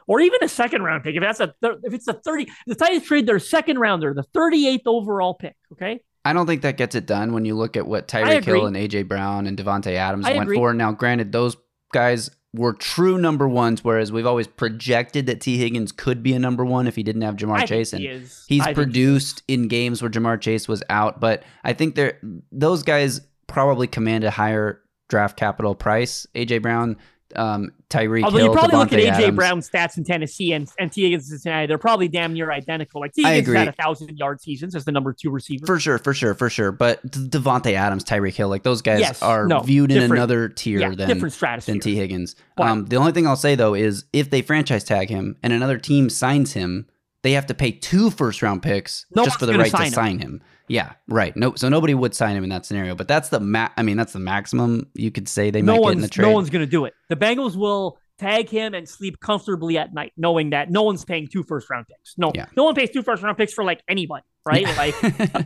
[0.06, 1.14] Or even a second round pick.
[1.16, 4.82] If that's a if it's a 30, the Titans trade their second rounder, the 38th
[4.86, 5.56] overall pick.
[5.72, 6.00] Okay.
[6.24, 8.44] I don't think that gets it done when you look at what Tyreek.
[8.44, 10.56] Hill and AJ Brown and Davante Adams I went agree.
[10.56, 10.72] for.
[10.72, 11.56] Now, granted, those
[11.92, 16.38] guys were true number ones, whereas we've always projected that Tee Higgins could be a
[16.38, 17.92] number one if he didn't have Ja'Marr I Chase.
[17.92, 18.44] And he is.
[18.48, 21.94] he's I think he produced in games where Ja'Marr Chase was out, but I think
[21.94, 22.18] they're
[22.52, 26.26] those guys probably command a higher draft capital price.
[26.34, 26.96] AJ Brown,
[27.36, 29.36] um, Tyreek Although Hill, you probably look at AJ Adams.
[29.36, 33.00] Brown's stats in Tennessee and, and Tee Higgins in Cincinnati, they're probably damn near identical.
[33.00, 35.66] Like Tee Has had a thousand yard seasons as the number two receiver.
[35.66, 36.72] For sure, for sure, for sure.
[36.72, 40.80] But Davante Adams, Tyreek Hill, like those guys Yes, are no, viewed in another tier
[40.80, 41.74] yeah, than different stratosphere.
[41.74, 42.36] than Tee Higgins.
[42.56, 45.52] But- Um, the only thing I'll say though is if they franchise tag him and
[45.52, 46.86] another team signs him,
[47.22, 49.92] they have to pay two first round picks No just for the right to him.
[49.92, 50.42] sign him.
[50.68, 51.36] Yeah, right.
[51.36, 52.94] No, so nobody would sign him in that scenario.
[52.94, 55.82] But that's the ma- I mean, that's the maximum you could say they no might
[55.84, 56.26] get in the trade.
[56.26, 56.94] no one's going to do it.
[57.08, 61.26] The Bengals will tag him and sleep comfortably at night, knowing that no one's paying
[61.26, 62.14] two first round picks.
[62.16, 62.46] No, Yeah.
[62.56, 64.64] no one pays two first round picks for like anybody, right?
[64.76, 64.94] Like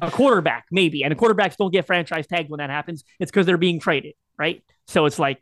[0.03, 1.03] a quarterback, maybe.
[1.03, 3.05] And quarterbacks don't get franchise tagged when that happens.
[3.19, 4.63] It's because they're being traded, right?
[4.87, 5.41] So it's like,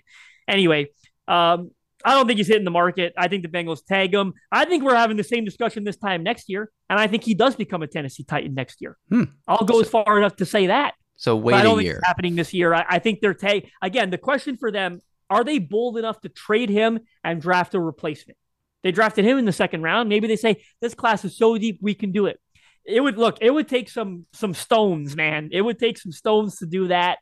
[0.49, 0.87] anyway,
[1.29, 1.71] um,
[2.07, 3.13] I don't think he's hitting the market.
[3.19, 4.33] I think the Bengals tag him.
[4.53, 7.35] I think we're having the same discussion this time next year, and I think he
[7.35, 8.97] does become a Tennessee Titan next year.
[9.11, 9.25] Hmm.
[9.49, 10.95] I'll go as far enough to say that.
[11.17, 11.97] so But wait I don't a think year.
[11.97, 12.73] it's happening this year.
[12.73, 14.11] I, I think they're tag again.
[14.11, 18.39] The question for them: Are they bold enough to trade him and draft a replacement?
[18.85, 20.09] They drafted him in the second round.
[20.09, 22.39] Maybe they say this class is so deep we can do it.
[22.85, 23.39] It would look.
[23.41, 25.49] It would take some some stones, man.
[25.51, 27.19] It would take some stones to do that.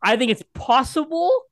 [0.00, 1.42] I think it's possible,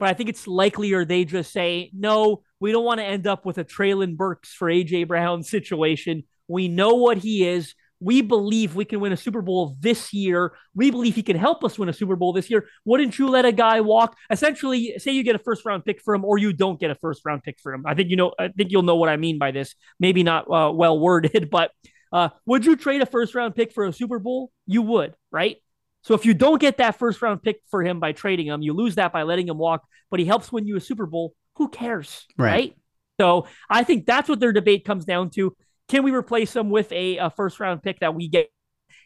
[0.00, 2.42] but I think it's likelier they just say no.
[2.58, 6.24] We don't want to end up with a Treylon Burks for AJ Brown situation.
[6.48, 7.74] We know what he is.
[8.00, 10.54] We believe we can win a Super Bowl this year.
[10.74, 12.66] We believe he can help us win a Super Bowl this year.
[12.86, 14.16] Wouldn't you let a guy walk?
[14.30, 16.94] Essentially, say you get a first round pick for him, or you don't get a
[16.94, 17.84] first round pick for him.
[17.86, 18.32] I think you know.
[18.38, 19.74] I think you'll know what I mean by this.
[19.98, 21.72] Maybe not uh, well worded, but
[22.10, 24.50] uh, would you trade a first round pick for a Super Bowl?
[24.66, 25.58] You would, right?
[26.02, 28.72] So if you don't get that first round pick for him by trading him, you
[28.72, 31.34] lose that by letting him walk, but he helps win you a Super Bowl.
[31.56, 32.26] Who cares?
[32.38, 32.50] Right.
[32.50, 32.76] Right.
[33.20, 35.54] So I think that's what their debate comes down to.
[35.88, 38.48] Can we replace him with a, a first round pick that we get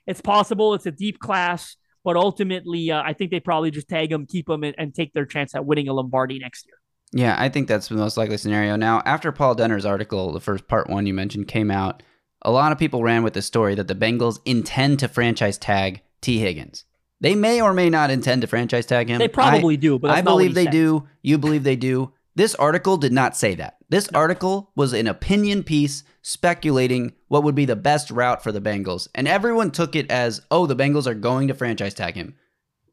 [0.06, 4.12] It's possible it's a deep class, but ultimately, uh, I think they probably just tag
[4.12, 6.76] him, keep him, and, and take their chance at winning a Lombardi next year.
[7.12, 8.76] Yeah, I think that's the most likely scenario.
[8.76, 12.02] Now, after Paul Dehner's article, the first part one you mentioned came out,
[12.42, 16.02] a lot of people ran with the story that the Bengals intend to franchise tag
[16.24, 16.84] Tee Higgins.
[17.20, 19.18] They may or may not intend to franchise tag him.
[19.18, 20.72] They probably I, do, but I that's not what believe they said.
[20.72, 21.08] do.
[21.22, 22.12] You believe they do.
[22.34, 23.76] This article did not say that.
[23.88, 28.60] This article was an opinion piece speculating what would be the best route for the
[28.60, 29.06] Bengals.
[29.14, 32.34] And everyone took it as, oh, the Bengals are going to franchise tag him.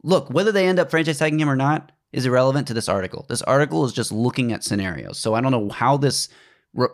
[0.03, 3.25] Look, whether they end up franchise tagging him or not is irrelevant to this article.
[3.29, 5.17] This article is just looking at scenarios.
[5.17, 6.29] So I don't know how this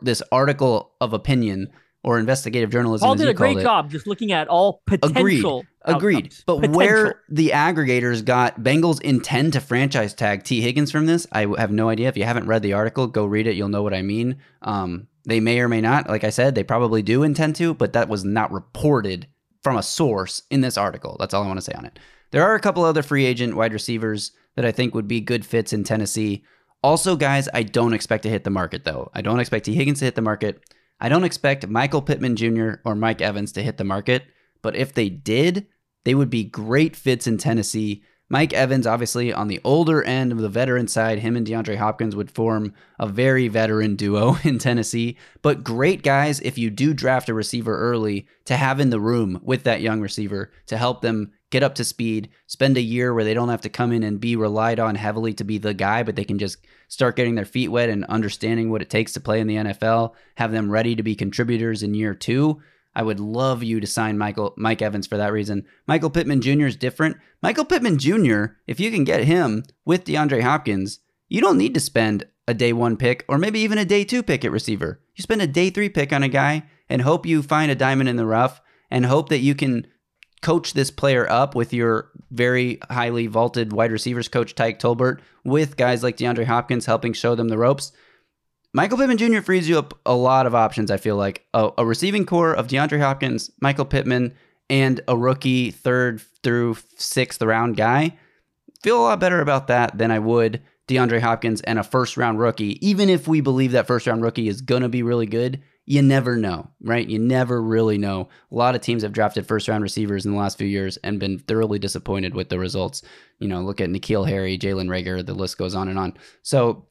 [0.02, 1.70] this article of opinion
[2.04, 5.66] or investigative journalism Paul did a great job just looking at all potential.
[5.84, 6.18] Agreed.
[6.18, 6.44] outcomes.
[6.46, 6.78] But Potential.
[6.78, 11.72] where the aggregators got Bengals intend to franchise tag Tee Higgins from this, I have
[11.72, 12.10] no idea.
[12.10, 13.56] If you haven't read the article, go read it.
[13.56, 14.38] You'll know what I mean.
[14.62, 16.10] Um, they may or may not.
[16.10, 19.28] Like I said, they probably do intend to, but that was not reported
[19.62, 21.18] from a source in this article.
[21.20, 22.00] That's all I want to say on it.
[22.32, 25.46] There are a couple other free agent wide receivers that I think would be good
[25.46, 26.44] fits in Tennessee.
[26.84, 29.10] Also, guys, I don't expect to hit the market, though.
[29.14, 30.64] I don't expect Tee Higgins to hit the market.
[31.00, 32.76] I don't expect Michael Pittman Jr.
[32.84, 34.24] or Mike Evans to hit the market.
[34.62, 35.68] But if they did,
[36.06, 38.04] they would be great fits in Tennessee.
[38.30, 42.16] Mike Evans, obviously, on the older end of the veteran side, him and DeAndre Hopkins
[42.16, 45.18] would form a very veteran duo in Tennessee.
[45.42, 49.40] But great guys, if you do draft a receiver early, to have in the room
[49.44, 53.24] with that young receiver to help them get up to speed, spend a year where
[53.24, 56.04] they don't have to come in and be relied on heavily to be the guy,
[56.04, 56.58] but they can just
[56.88, 60.14] start getting their feet wet and understanding what it takes to play in the NFL,
[60.36, 62.62] have them ready to be contributors in year two.
[62.96, 65.66] I would love you to sign Michael Mike Evans for that reason.
[65.86, 66.66] Michael Pittman Jr.
[66.66, 67.18] is different.
[67.44, 71.80] Michael Pittman Jr., if you can get him with DeAndre Hopkins, you don't need to
[71.80, 75.00] spend a day one pick or maybe even a day two pick at receiver.
[75.16, 78.10] You spend a day three pick on a guy and hope you find a diamond
[78.10, 79.86] in the rough and hope that you can
[80.42, 85.78] coach this player up with your very highly vaulted wide receivers coach Tyke Tolbert with
[85.78, 87.92] guys like DeAndre Hopkins helping show them the ropes.
[88.74, 89.42] Michael Pittman Jr.
[89.42, 91.46] frees you up a lot of options, I feel like.
[91.54, 94.34] A, a receiving corps of DeAndre Hopkins, Michael Pittman,
[94.70, 98.18] and a rookie third through sixth round guy.
[98.84, 102.40] Feel a lot better about that than I would DeAndre Hopkins and a first round
[102.40, 102.86] rookie.
[102.88, 106.02] Even if we believe that first round rookie is going to be really good, you
[106.02, 107.08] never know, right?
[107.08, 108.28] You never really know.
[108.52, 111.18] A lot of teams have drafted first round receivers in the last few years and
[111.18, 113.02] been thoroughly disappointed with the results.
[113.40, 116.18] You know, look at N'Keal Harry, Jalen Reagor, the list goes on and on.
[116.44, 116.88] So,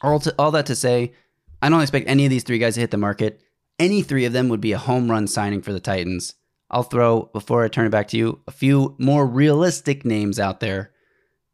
[0.00, 1.12] all, to, all that to say,
[1.60, 3.40] I don't expect any of these three guys to hit the market.
[3.80, 6.34] Any three of them would be a home run signing for the Titans.
[6.70, 10.60] I'll throw, before I turn it back to you, a few more realistic names out
[10.60, 10.92] there.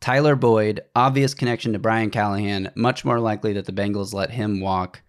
[0.03, 4.61] Tyler Boyd, obvious connection to Brian Callahan, much more likely that the Bengals let him
[4.61, 5.01] walk.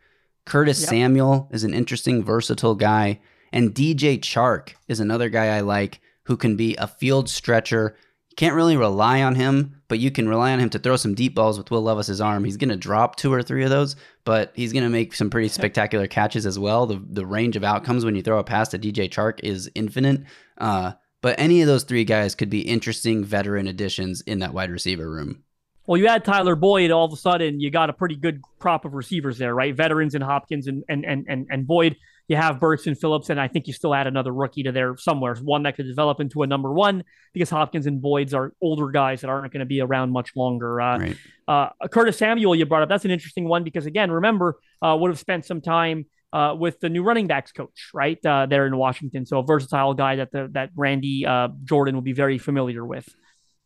[0.48, 0.90] Curtis Yep.
[0.90, 3.20] Samuel is an interesting, versatile guy.
[3.52, 7.96] And DJ Chark is another guy I like who can be a field stretcher.
[8.36, 11.34] Can't really rely on him, but you can rely on him to throw some deep
[11.34, 12.44] balls with Will Levis's arm.
[12.44, 15.30] He's going to drop two or three of those, but he's going to make some
[15.30, 16.86] pretty spectacular catches as well.
[16.86, 20.24] The the range of outcomes when you throw a pass to DJ Chark is infinite.
[20.58, 24.70] Uh, but any of those three guys could be interesting veteran additions in that wide
[24.70, 25.44] receiver room.
[25.88, 28.86] Well, you add Tyler Boyd, all of a sudden you got a pretty good crop
[28.86, 29.74] of receivers there, right?
[29.74, 31.96] Veterans and Hopkins and and and and, and Boyd.
[32.28, 34.98] You have Burks and Phillips, and I think you still add another rookie to there
[34.98, 38.90] somewhere, one that could develop into a number one because Hopkins and Boyd's are older
[38.90, 40.82] guys that aren't going to be around much longer.
[40.82, 41.18] Uh, Right.
[41.48, 45.10] uh, Curtis Samuel, you brought up, that's an interesting one because again, remember, uh, would
[45.10, 48.76] have spent some time uh, with the new running backs coach, right uh, there in
[48.76, 49.26] Washington.
[49.26, 53.08] So a versatile guy that the, that Randy uh, Jordan will be very familiar with.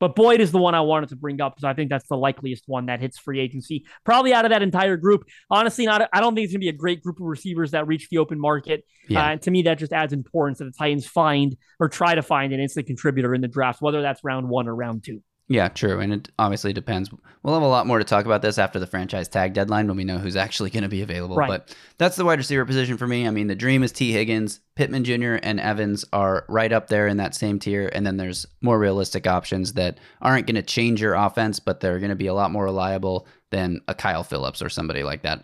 [0.02, 2.18] But Boyd is the one I wanted to bring up because I think that's the
[2.18, 3.86] likeliest one that hits free agency.
[4.04, 5.26] Probably out of that entire group.
[5.52, 6.10] Honestly, not.
[6.12, 8.40] I don't think it's gonna be a great group of receivers that reach the open
[8.40, 8.84] market.
[9.08, 9.24] Yeah.
[9.24, 12.24] Uh, and to me, that just adds importance that the Titans find or try to
[12.24, 15.22] find an instant contributor in the draft, whether that's round one or round two.
[15.52, 16.00] Yeah, true.
[16.00, 17.12] And it obviously depends.
[17.44, 19.98] We'll have a lot more to talk about this after the franchise tag deadline when
[19.98, 21.36] we know who's actually going to be available.
[21.36, 21.50] Right.
[21.50, 23.28] But that's the wide receiver position for me.
[23.28, 24.62] I mean, the dream is Tee Higgins.
[24.76, 25.40] Pittman Jr.
[25.44, 27.92] and Evans are right up there in that same tier.
[27.92, 32.00] And then there's more realistic options that aren't going to change your offense, but they're
[32.00, 35.44] going to be a lot more reliable than a Kyle Philips or somebody like that.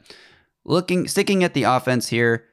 [0.64, 2.46] Looking, sticking at the offense here,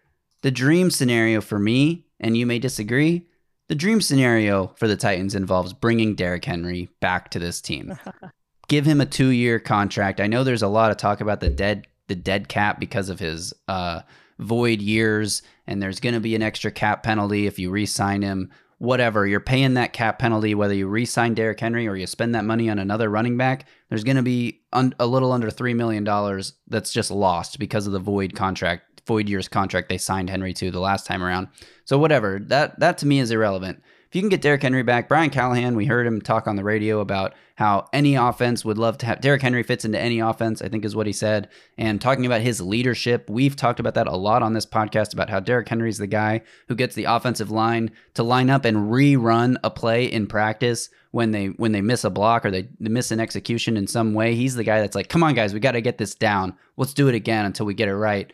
[0.42, 3.28] the dream scenario for me, and you may disagree,
[3.68, 7.98] the dream scenario for the Titans involves bringing Derrick Henry back to this team.
[8.68, 10.20] Give him a two-year contract.
[10.20, 13.18] I know there's a lot of talk about the dead the dead cap because of
[13.18, 14.02] his uh,
[14.38, 18.50] void years, and there's going to be an extra cap penalty if you re-sign him.
[18.78, 22.44] Whatever you're paying that cap penalty, whether you re-sign Derrick Henry or you spend that
[22.44, 26.04] money on another running back, there's going to be un- a little under three million
[26.04, 30.52] dollars that's just lost because of the void contract, void years contract they signed Henry
[30.54, 31.48] to the last time around.
[31.84, 33.82] So whatever that that to me is irrelevant.
[34.08, 36.64] if you can get Derrick Henry back, Brian Callahan, we heard him talk on the
[36.64, 40.60] radio about how any offense would love to have Derrick Henry fits into any offense,
[40.60, 41.48] I think is what he said.
[41.78, 45.30] And talking about his leadership, we've talked about that a lot on this podcast about
[45.30, 48.90] how Derrick Henry is the guy who gets the offensive line to line up and
[48.90, 53.12] rerun a play in practice when they when they miss a block or they miss
[53.12, 54.34] an execution in some way.
[54.34, 56.56] He's the guy that's like, "Come on guys, we got to get this down.
[56.76, 58.32] Let's do it again until we get it right."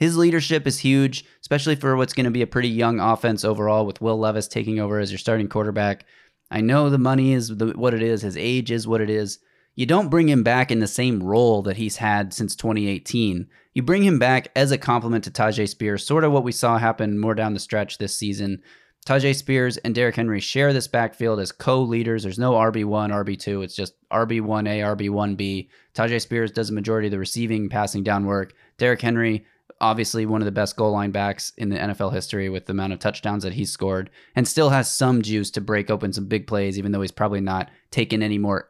[0.00, 3.84] His leadership is huge, especially for what's going to be a pretty young offense overall
[3.84, 6.06] with Will Levis taking over as your starting quarterback.
[6.50, 9.40] I know the money is the, what it is, his age is what it is.
[9.74, 13.46] You don't bring him back in the same role that he's had since 2018.
[13.74, 16.78] You bring him back as a complement to Tyjae Spears, sort of what we saw
[16.78, 18.62] happen more down the stretch this season.
[19.06, 22.22] Tyjae Spears and Derrick Henry share this backfield as co-leaders.
[22.22, 23.64] There's no RB1, RB2.
[23.64, 25.68] It's just RB1A, RB1B.
[25.94, 28.54] Tyjae Spears does a majority of the receiving, passing down work.
[28.78, 29.44] Derrick Henry
[29.80, 32.92] obviously one of the best goal line backs in the NFL history with the amount
[32.92, 36.46] of touchdowns that he's scored and still has some juice to break open some big
[36.46, 38.68] plays, even though he's probably not taking any more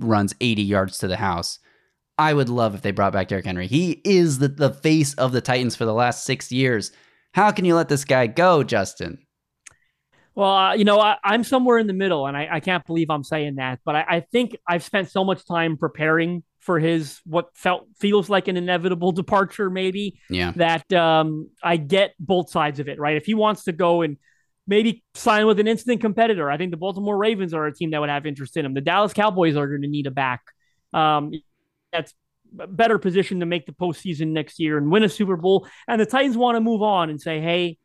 [0.00, 1.58] runs 80 yards to the house.
[2.18, 3.68] I would love if they brought back Derrick Henry.
[3.68, 6.90] He is the, the face of the Titans for the last six years.
[7.32, 9.18] How can you let this guy go, Justin?
[10.34, 13.10] Well, uh, you know, I, am somewhere in the middle, and I, I, can't believe
[13.10, 17.20] I'm saying that, but I, I think I've spent so much time preparing for his
[17.24, 20.20] what felt feels like an inevitable departure, maybe.
[20.28, 20.52] Yeah.
[20.56, 23.16] That um, I get both sides of it, right?
[23.16, 24.16] If he wants to go and
[24.66, 28.00] maybe sign with an instant competitor, I think the Baltimore Ravens are a team that
[28.00, 28.74] would have interest in him.
[28.74, 30.42] The Dallas Cowboys are going to need a back.
[30.92, 31.32] Um,
[31.92, 32.14] that's
[32.52, 35.66] better position to make the postseason next year and win a Super Bowl.
[35.86, 37.78] And the Titans want to move on and say, hey,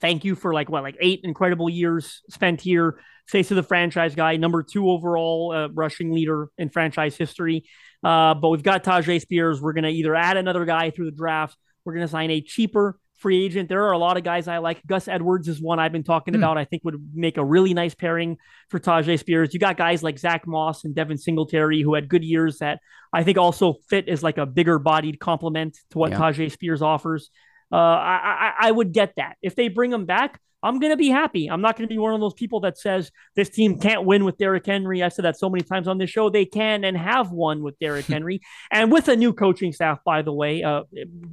[0.00, 3.00] thank you for like what, like eight incredible years spent here.
[3.26, 7.64] Face of the franchise guy, number two overall uh, rushing leader in franchise history.
[8.02, 9.60] Uh, but we've got Tyjae Spears.
[9.60, 11.54] We're going to either add another guy through the draft.
[11.84, 13.68] We're going to sign a cheaper free agent.
[13.68, 14.80] There are a lot of guys I like.
[14.86, 16.38] Gus Edwards is one I've been talking mm.
[16.38, 16.56] about.
[16.56, 19.52] I think would make a really nice pairing for Tyjae Spears.
[19.52, 22.80] You got guys like Zach Moss and Devin Singletary who had good years that
[23.12, 26.18] I think also fit as like a bigger bodied complement to what yeah.
[26.18, 27.30] Tyjae Spears offers.
[27.72, 30.40] Uh, I, I, I would get that if they bring him back.
[30.62, 31.48] I'm going to be happy.
[31.48, 34.24] I'm not going to be one of those people that says this team can't win
[34.24, 35.02] with Derrick Henry.
[35.02, 36.30] I said that so many times on this show.
[36.30, 38.40] They can and have won with Derrick Henry.
[38.70, 40.82] and with a new coaching staff, by the way, uh,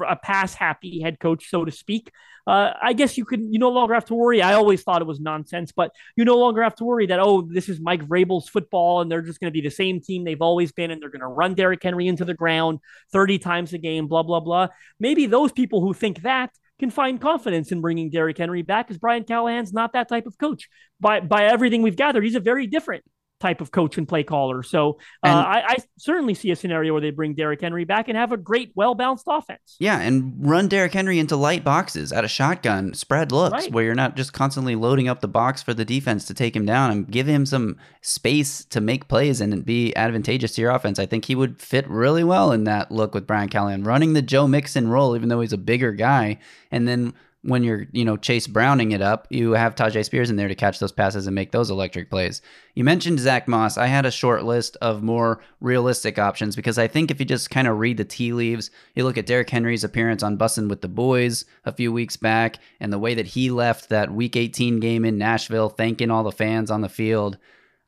[0.07, 2.11] a pass happy head coach, so to speak.
[2.47, 4.43] Uh, I guess you could, you no longer have to worry.
[4.43, 7.41] I always thought it was nonsense, but you no longer have to worry that, oh,
[7.41, 10.41] this is Mike Vrabel's football and they're just going to be the same team they've
[10.41, 12.79] always been and they're going to run Derrick Henry into the ground
[13.11, 14.67] 30 times a game, blah, blah, blah.
[14.99, 18.99] Maybe those people who think that can find confidence in bringing Derrick Henry back because
[18.99, 20.69] Brian Callahan's not that type of coach.
[20.99, 23.03] By by everything we've gathered, he's a very different
[23.39, 24.63] type of coach and play caller.
[24.63, 28.17] So uh, I, I, certainly see a scenario where they bring Derrick Henry back and
[28.17, 29.75] have a great, well balanced offense.
[29.79, 33.71] Yeah, and run Derrick Henry into light boxes at a shotgun spread looks right.
[33.71, 36.65] where you're not just constantly loading up the box for the defense to take him
[36.65, 40.97] down and give him some space to make plays and be advantageous to your offense.
[40.97, 44.21] I think he would fit really well in that look with Brian Callahan running the
[44.21, 46.39] Joe Mixon role, even though he's a bigger guy,
[46.71, 47.13] and then
[47.45, 50.55] when you're, you know, Chase Browning it up, you have Tyjae Spears in there to
[50.55, 52.41] catch those passes and make those electric plays.
[52.73, 53.77] You mentioned Zach Moss.
[53.77, 57.51] I had a short list of more realistic options because I think if you just
[57.51, 60.81] kind of read the tea leaves, you look at Derrick Henry's appearance on Bussin' with
[60.81, 64.79] the Boys a few weeks back and the way that he left that Week 18
[64.79, 67.37] game in Nashville, thanking all the fans on the field.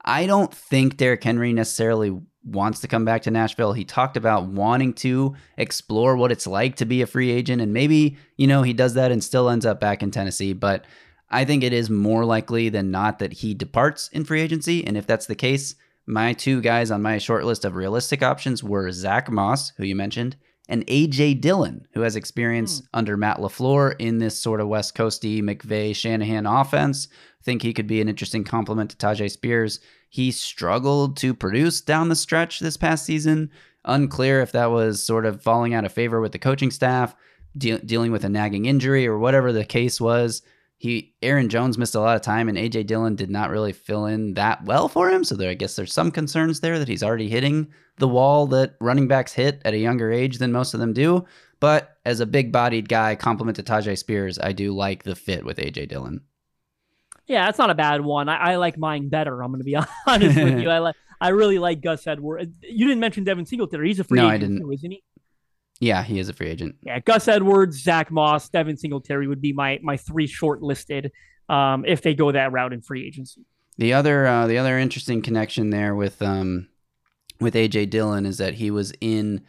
[0.08, 3.74] I don't think Derrick Henry necessarily wants to come back to Nashville.
[3.74, 7.62] He talked about wanting to explore what it's like to be a free agent.
[7.62, 10.54] And maybe, you know, he does that and still ends up back in Tennessee.
[10.54, 10.86] But
[11.30, 14.88] I think it is more likely than not that he departs in free agency.
[14.88, 18.64] And if that's the case, my two guys on my short list of realistic options
[18.64, 20.38] were Zach Moss, who you mentioned,
[20.70, 22.86] and AJ Dillon, who has experience hmm.
[22.94, 27.10] under Matt LaFleur in this sort of West Coasty McVay Shanahan offense.
[27.12, 29.82] I think he could be an interesting complement to Tyjae Spears.
[30.10, 33.52] He struggled to produce down the stretch this past season.
[33.86, 37.16] Unclear if that was sort of falling out of favor with the coaching staff,
[37.58, 40.42] de- dealing with a nagging injury, or whatever the case was.
[40.80, 44.06] He Aaron Jones missed a lot of time, and AJ Dillon did not really fill
[44.06, 45.24] in that well for him.
[45.24, 47.68] So there, I guess there's some concerns there that he's already hitting
[47.98, 51.26] the wall that running backs hit at a younger age than most of them do.
[51.60, 55.58] But as a big-bodied guy, compliment to Tyjae Spears, I do like the fit with
[55.58, 56.22] AJ Dillon.
[57.28, 58.30] Yeah, that's not a bad one.
[58.30, 59.44] I, I like mine better.
[59.44, 59.76] I'm going to be
[60.08, 60.70] honest with you.
[60.70, 60.96] I like.
[61.20, 62.52] I really like Gus Edwards.
[62.62, 63.88] You didn't mention Devin Singletary.
[63.88, 64.62] He's a free no, agent, I didn't.
[64.62, 65.04] too, isn't he?
[65.80, 66.76] Yeah, he is a free agent.
[66.84, 71.12] Yeah, Gus Edwards, Zach Moss, Devin Singletary would be my my three shortlisted
[71.50, 73.46] um, if they go that route in free agency.
[73.78, 76.68] The other uh, the other interesting connection there with um,
[77.40, 79.42] with AJ Dillon is that he was in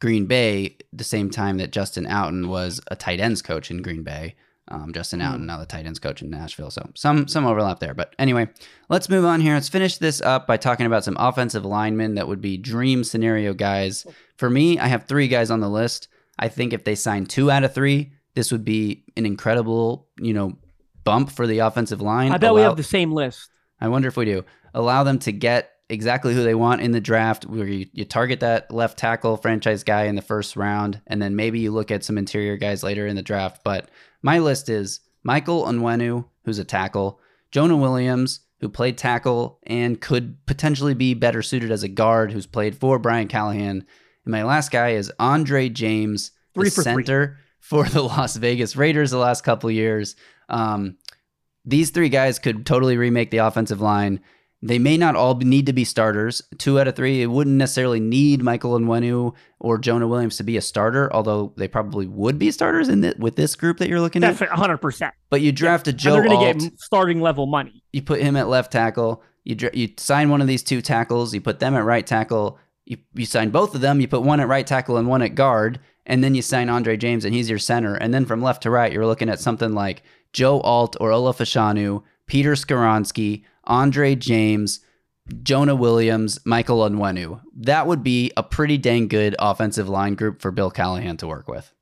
[0.00, 4.02] Green Bay the same time that Justin Outten was a tight ends coach in Green
[4.02, 4.34] Bay.
[4.72, 6.70] Um, Justin Outten now the Titans coach in Nashville.
[6.70, 7.92] So some some overlap there.
[7.92, 8.48] But anyway,
[8.88, 9.54] let's move on here.
[9.54, 13.52] Let's finish this up by talking about some offensive linemen that would be dream scenario
[13.52, 14.06] guys.
[14.38, 16.08] For me, I have three guys on the list.
[16.38, 20.32] I think if they sign two out of three, this would be an incredible, you
[20.32, 20.56] know,
[21.04, 22.32] bump for the offensive line.
[22.32, 23.50] I bet we have the same list.
[23.80, 24.44] I wonder if we do
[24.74, 28.40] allow them to get exactly who they want in the draft, where you, you target
[28.40, 32.02] that left tackle franchise guy in the first round, and then maybe you look at
[32.02, 33.60] some interior guys later in the draft.
[33.62, 33.90] But
[34.22, 37.20] my list is Michael Onwenu, who's a tackle,
[37.50, 42.46] Jonah Williams, who played tackle and could potentially be better suited as a guard, who's
[42.46, 43.84] played for Brian Callahan.
[44.24, 47.04] And my last guy is Andre James, Three the for three.
[47.04, 50.14] center for the Las Vegas Raiders the last couple years.
[50.48, 50.96] Um,
[51.64, 54.20] these three guys could totally remake the offensive line.
[54.64, 56.40] They may not all be- need to be starters.
[56.56, 60.56] Two out of three, it wouldn't necessarily need Michael Onwenu or Jonah Williams to be
[60.56, 64.00] a starter, although they probably would be starters in the, with this group that you're
[64.00, 64.38] looking at.
[64.38, 65.10] Definitely 100%.
[65.30, 67.82] But you draft a And Joe they're going to get starting level money.
[67.92, 69.22] you put him at left tackle.
[69.44, 71.34] You dra- you sign one of these two tackles.
[71.34, 72.58] You put them at right tackle.
[72.84, 74.00] You you sign both of them.
[74.00, 76.96] You put one at right tackle and one at guard, and then you sign Andre
[76.96, 77.94] James and he's your center.
[77.96, 80.02] And then from left to right, you're looking at something like
[80.32, 84.80] Joe Alt or Olu Fashanu, Peter Skoronski, Andre James,
[85.42, 87.40] Jonah Williams, Michael Onwenu.
[87.56, 91.48] That would be a pretty dang good offensive line group for Bill Callahan to work
[91.48, 91.72] with.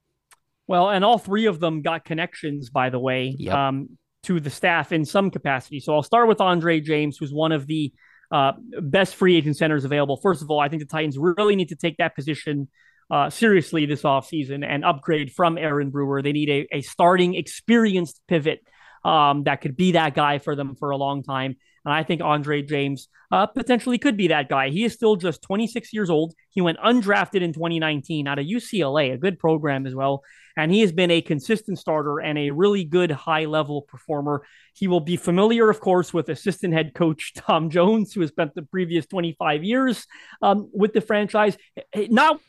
[0.67, 3.55] Well, and all three of them got connections, by the way, Yep.
[3.55, 3.89] um,
[4.25, 5.81] to the staff in some capacity.
[5.81, 7.93] So I'll start with Andre James, who's one of the
[8.31, 10.17] uh, best free agent centers available.
[10.19, 12.69] First of all, I think the Titans really need to take that position
[13.11, 16.23] uh, seriously this offseason and upgrade from Aaron Brewer.
[16.23, 18.61] They need a, a starting, experienced pivot
[19.05, 21.57] um, that could be that guy for them for a long time.
[21.85, 24.71] And I think Andre James uh, potentially could be that guy.
[24.71, 26.35] He is still just 26 years old.
[26.51, 30.23] He went undrafted in 2019 out of UCLA, a good program as well.
[30.57, 34.45] And he has been a consistent starter and a really good high level performer.
[34.75, 38.55] He will be familiar, of course, with assistant head coach Tom Jones, who has spent
[38.55, 40.07] the previous 25 years
[40.43, 41.57] um, with the franchise.
[41.95, 42.41] Not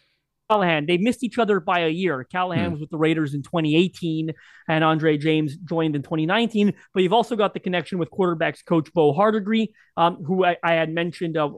[0.51, 0.85] Callahan.
[0.85, 2.25] They missed each other by a year.
[2.29, 2.71] Callahan Hmm.
[2.73, 4.31] was with the Raiders in 2018,
[4.67, 6.73] and Andre James joined in 2019.
[6.93, 10.73] But you've also got the connection with quarterbacks coach Bo Hardegree, um, who I, I
[10.73, 11.49] had mentioned uh,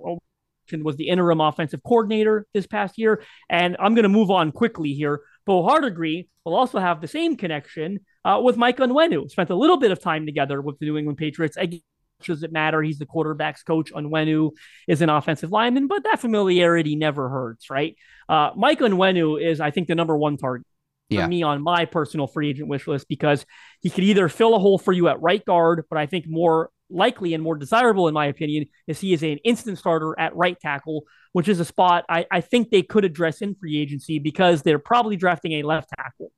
[0.82, 3.22] was the interim offensive coordinator this past year.
[3.50, 5.22] And I'm going to move on quickly here.
[5.46, 9.30] Bo Hardegree will also have the same connection uh, with Mike Onwenu.
[9.30, 11.58] Spent a little bit of time together with the New England Patriots.
[11.58, 11.82] Again,
[12.28, 12.82] does it matter?
[12.82, 13.92] He's the quarterback's coach.
[13.94, 14.52] Onwenu
[14.88, 17.96] is an offensive lineman, but that familiarity never hurts, right?
[18.30, 20.66] Uh, Mike Onwenu is, I think, the number one target
[21.10, 21.28] for Yeah.
[21.28, 23.46] me on my personal free agent wish list because
[23.82, 26.70] he could either fill a hole for you at right guard, but I think more
[26.90, 30.60] likely and more desirable, in my opinion, is he is an instant starter at right
[30.60, 34.62] tackle, which is a spot I, I think they could address in free agency because
[34.62, 36.32] they're probably drafting a left tackle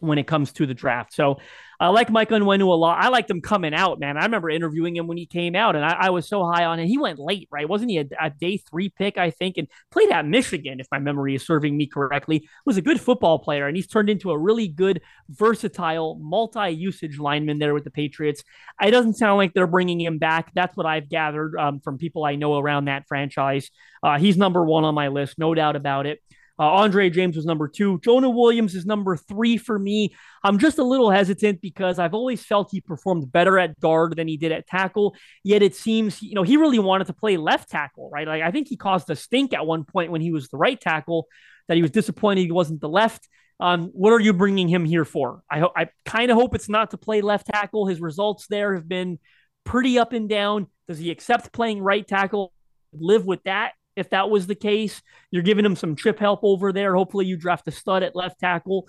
[0.00, 1.12] when it comes to the draft.
[1.12, 1.38] So
[1.80, 2.98] I like Mike Onwenu a lot.
[3.00, 4.16] I liked him coming out, man.
[4.16, 6.80] I remember interviewing him when he came out, and I, I was so high on
[6.80, 6.88] him.
[6.88, 7.68] He went late, right?
[7.68, 10.98] Wasn't he a, a day three pick, I think, and played at Michigan, if my
[10.98, 12.48] memory is serving me correctly.
[12.66, 17.60] Was a good football player, and he's turned into a really good, versatile, multi-usage lineman
[17.60, 18.42] there with the Patriots.
[18.82, 20.50] It doesn't sound like they're bringing him back.
[20.54, 23.70] That's what I've gathered um, from people I know around that franchise.
[24.02, 26.20] Uh, he's number one on my list, no doubt about it.
[26.58, 28.00] Uh, Andre James was number two.
[28.00, 30.14] Jonah Williams is number three for me.
[30.42, 34.26] I'm just a little hesitant because I've always felt he performed better at guard than
[34.26, 35.14] he did at tackle.
[35.44, 38.26] Yet it seems, you know, he really wanted to play left tackle, right?
[38.26, 40.80] Like I think he caused a stink at one point when he was the right
[40.80, 41.28] tackle
[41.68, 43.28] that he was disappointed he wasn't the left.
[43.60, 45.42] Um, what are you bringing him here for?
[45.50, 47.86] I hope I kind of hope it's not to play left tackle.
[47.86, 49.18] His results there have been
[49.64, 50.68] pretty up and down.
[50.86, 52.52] Does he accept playing right tackle?
[52.92, 55.02] Live with that if that was the case.
[55.30, 56.94] You're giving him some trip help over there.
[56.94, 58.88] Hopefully, you draft a stud at left tackle.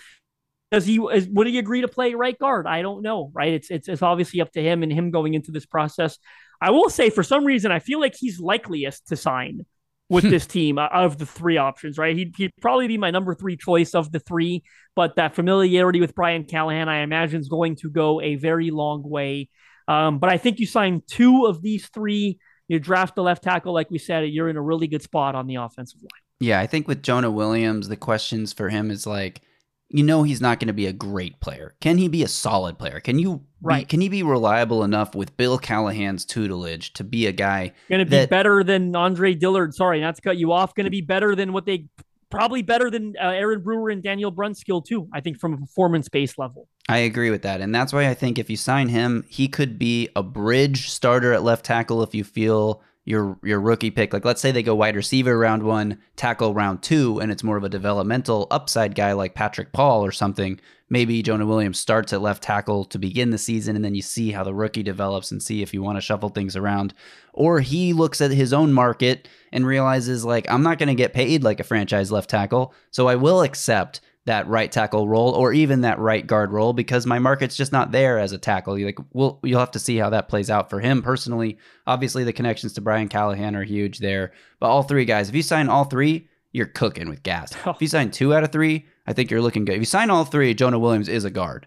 [0.72, 2.68] Does he is, would he agree to play right guard?
[2.68, 3.32] I don't know.
[3.34, 3.53] Right?
[3.53, 6.18] It's, it's it's obviously up to him and him going into this process.
[6.62, 9.66] I will say for some reason I feel like he's likeliest to sign
[10.10, 11.97] with this team uh, of the three options.
[11.97, 12.16] Right?
[12.16, 14.64] He'd, he'd probably be my number three choice of the three.
[14.95, 19.01] But that familiarity with Brian Callahan, I imagine, is going to go a very long
[19.01, 19.49] way.
[19.88, 22.38] Um, but I think you sign two of these three
[22.70, 25.45] you draft the left tackle, like we said, you're in a really good spot on
[25.47, 26.22] the offensive line.
[26.39, 29.41] Yeah, I think with Jonah Williams, the questions for him is like,
[29.89, 31.74] you know, he's not going to be a great player.
[31.82, 32.99] Can he be a solid player?
[33.01, 33.89] Can you, be- Right.
[33.89, 37.74] can he be reliable enough with Bill Callahan's tutelage to be a guy?
[37.89, 39.74] Going to be That- better than Andre Dillard.
[39.74, 40.76] Sorry, not to cut you off.
[40.76, 41.88] Going to be better than what they
[42.30, 45.08] probably better than uh, Aaron Brewer and Daniel Brunskill too.
[45.14, 46.68] I think from a performance based level.
[46.88, 49.78] I agree with that, and that's why I think if you sign him, he could
[49.78, 54.14] be a bridge starter at left tackle if you feel your your rookie pick.
[54.14, 57.58] Like let's say they go wide receiver round one, tackle round two, and it's more
[57.58, 60.60] of a developmental upside guy like Patrick Paul or something.
[60.90, 64.32] Maybe Jonah Williams starts at left tackle to begin the season, and then you see
[64.32, 66.94] how the rookie develops and see if you want to shuffle things around.
[67.34, 71.14] Or he looks at his own market and realizes, like, I'm not going to get
[71.14, 75.54] paid like a franchise left tackle, so I will accept that right tackle role or
[75.54, 78.78] even that right guard role because my market's just not there as a tackle.
[78.78, 81.58] You like we'll you'll have to see how that plays out for him personally.
[81.88, 84.34] Obviously the connections to Brian Callahan are huge there.
[84.60, 87.54] But all three guys, if you sign all three, you're cooking with gas.
[87.66, 87.72] Oh.
[87.72, 89.74] If you sign two out of three, I think you're looking good.
[89.74, 91.66] If you sign all three, Jonah Williams is a guard.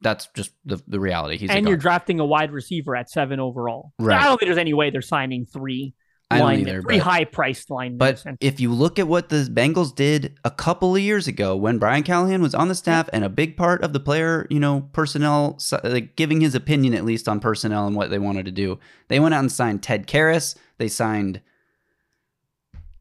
[0.00, 1.38] That's just the, the reality.
[1.38, 3.92] He's and you're drafting a wide receiver at seven overall.
[3.98, 4.20] Right.
[4.20, 5.94] I don't think there's any way they're signing three
[6.30, 7.98] don't either, three high priced line.
[7.98, 11.56] But And if you look at what the Bengals did a couple of years ago
[11.56, 14.60] when Brian Callahan was on the staff and a big part of the player, you
[14.60, 18.52] know, personnel, like giving his opinion at least on personnel and what they wanted to
[18.52, 18.78] do,
[19.08, 20.56] they went out and signed Ted Karras.
[20.78, 21.40] They signed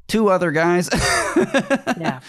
[0.08, 0.90] two other guys.
[2.00, 2.20] yeah,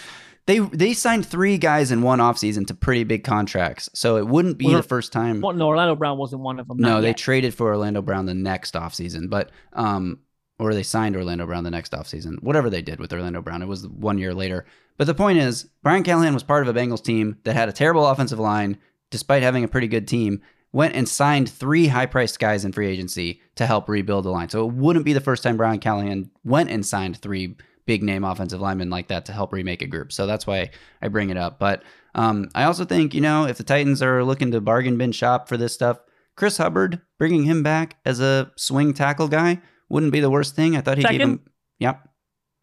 [0.47, 3.89] They they signed three guys in one offseason to pretty big contracts.
[3.93, 5.41] So it wouldn't be Well, the first time.
[5.41, 6.77] well, no, Orlando Brown wasn't one of them.
[6.77, 7.17] No, they yet.
[7.17, 10.19] traded for Orlando Brown the next offseason, but um
[10.57, 12.41] or they signed Orlando Brown the next offseason.
[12.41, 14.65] Whatever they did with Orlando Brown, it was one year later.
[14.97, 17.73] But the point is, Brian Callahan was part of a Bengals team that had a
[17.73, 18.77] terrible offensive line
[19.09, 20.41] despite having a pretty good team.
[20.71, 24.49] Went and signed three high-priced guys in free agency to help rebuild the line.
[24.49, 27.55] So it wouldn't be the first time Brian Callahan went and signed three
[27.85, 30.11] big name offensive linemen like that to help remake a group.
[30.11, 30.71] So that's why
[31.01, 31.59] I bring it up.
[31.59, 31.83] But
[32.15, 35.47] um, I also think, you know, if the Titans are looking to bargain bin shop
[35.47, 35.99] for this stuff,
[36.35, 40.75] Chris Hubbard, bringing him back as a swing tackle guy wouldn't be the worst thing.
[40.75, 41.41] I thought he gave him.
[41.79, 42.09] Yep.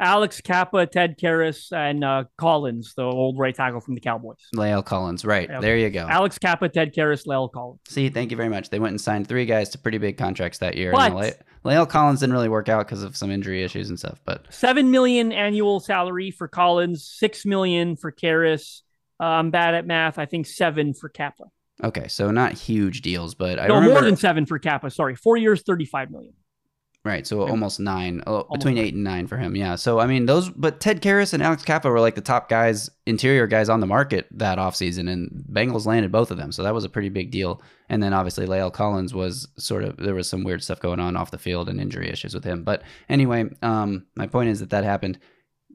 [0.00, 4.38] Alex Cappa, Ted Karras, and uh, Collins, the old right tackle from the Cowboys.
[4.56, 5.24] La'el Collins.
[5.24, 5.48] Right.
[5.48, 5.60] Yep.
[5.60, 6.08] There you go.
[6.10, 7.78] Alex Cappa, Ted Karras, Lyle Collins.
[7.88, 8.70] See, thank you very much.
[8.70, 10.90] They went and signed three guys to pretty big contracts that year.
[10.90, 14.20] But- La'el Collins didn't really work out because of some injury issues and stuff.
[14.24, 18.80] But Seven million annual salary for Collins, six million for Karras.
[19.20, 20.18] Uh, I'm bad at math.
[20.18, 21.44] I think seven for Cappa.
[21.84, 23.94] okay, so not huge deals, but I no, remember.
[23.94, 24.90] more than seven for Cappa.
[24.90, 26.34] Sorry, four years, thirty-five million.
[27.04, 29.56] Right, so almost nine, oh, Almost between eight and nine for him.
[29.56, 32.48] Yeah, so I mean those, but Ted Karras and Alex Cappa were like the top
[32.48, 36.62] guys, interior guys on the market that offseason, and Bengals landed both of them, so
[36.62, 37.60] that was a pretty big deal.
[37.88, 41.16] And then obviously La'el Collins was sort of there was some weird stuff going on
[41.16, 42.62] off the field and injury issues with him.
[42.62, 45.18] But anyway, um, my point is that that happened.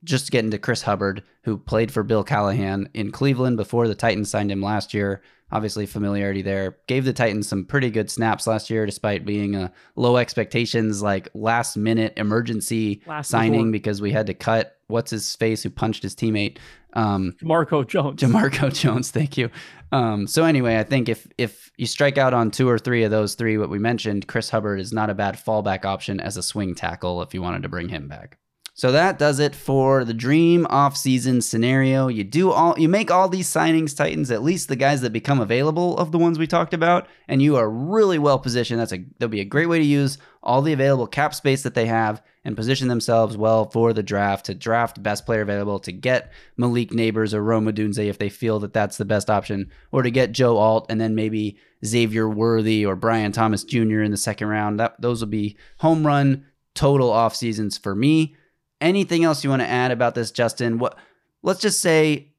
[0.04, 3.88] Just getting to get into Chris Hubbard, who played for Bill Callahan in Cleveland before
[3.88, 5.22] the Titans signed him last year.
[5.50, 6.78] Obviously, familiarity there.
[6.88, 11.30] Gave the Titans some pretty good snaps last year, despite being a low expectations, like
[11.34, 13.72] last minute emergency Last signing resort.
[13.72, 16.58] because we had to cut what's his face who punched his teammate.
[16.94, 18.22] Um, Marco Jones.
[18.22, 19.50] Jamarco Jones, thank you.
[19.94, 23.12] Um, so anyway, I think if if you strike out on two or three of
[23.12, 26.44] those three, what we mentioned, Chris Hubbard is not a bad fallback option as a
[26.44, 28.38] swing tackle if you wanted to bring him back.
[28.78, 32.10] So that does it for the dream off-season scenario.
[32.10, 35.42] You do all you make all these signings, Titans, at least the guys that become
[35.42, 38.80] available of the ones we talked about, and you are really well positioned.
[38.80, 41.74] That's a that'll be a great way to use all the available cap space that
[41.74, 45.92] they have and position themselves well for the draft to draft best player available to
[45.92, 50.04] get Malik Nabers or Rome Odunze if they feel that that's the best option, or
[50.04, 54.04] to get Joe Alt and then maybe Xavier Worthy or Brian Thomas Jr.
[54.04, 54.80] in the second round.
[54.80, 58.36] That those will be home run total off seasons for me.
[58.80, 60.78] Anything else you want to add about this, Justin?
[60.78, 60.98] What
[61.44, 62.34] let's just say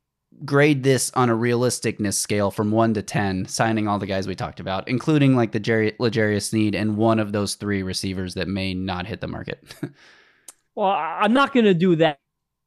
[0.45, 4.34] grade this on a realisticness scale from one to ten, signing all the guys we
[4.34, 8.47] talked about, including like the Jerry L'Jarius Sneed and one of those three receivers that
[8.49, 9.62] may not hit the market.
[10.78, 12.20] Well, I'm not going to do that.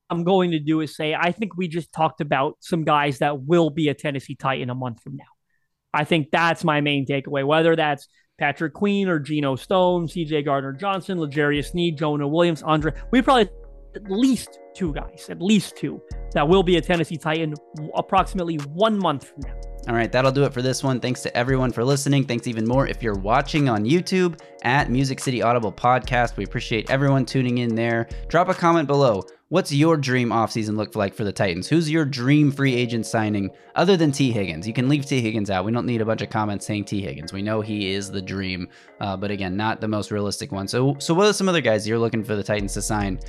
[0.09, 3.43] I'm going to do is say I think we just talked about some guys that
[3.43, 5.23] will be a Tennessee Titan a month from now.
[5.93, 7.47] I think that's my main takeaway.
[7.47, 10.43] Whether that's Patrick Queen or Geno Stone, C.J.
[10.43, 13.47] Gardner Johnson, L'Jarius Sneed, Jonah Williams, Andre, we probably
[13.95, 16.01] at least two guys, at least two
[16.33, 17.53] that will be a Tennessee Titan
[17.95, 19.53] approximately one month from now.
[19.87, 20.99] All right, that'll do it for this one.
[20.99, 22.25] Thanks to everyone for listening.
[22.25, 26.37] Thanks even more if you're watching on YouTube at Music City Audible Podcast.
[26.37, 28.07] We appreciate everyone tuning in there.
[28.27, 29.23] Drop a comment below.
[29.49, 31.67] What's your dream offseason look like for the Titans?
[31.67, 34.65] Who's your dream free agent signing other than Tee Higgins?
[34.67, 35.65] You can leave Tee Higgins out.
[35.65, 37.33] We don't need a bunch of comments saying Tee Higgins.
[37.33, 38.69] We know he is the dream,
[39.01, 40.67] uh, but again, not the most realistic one.
[40.67, 43.19] So, so what are some other guys you're looking for the Titans to sign?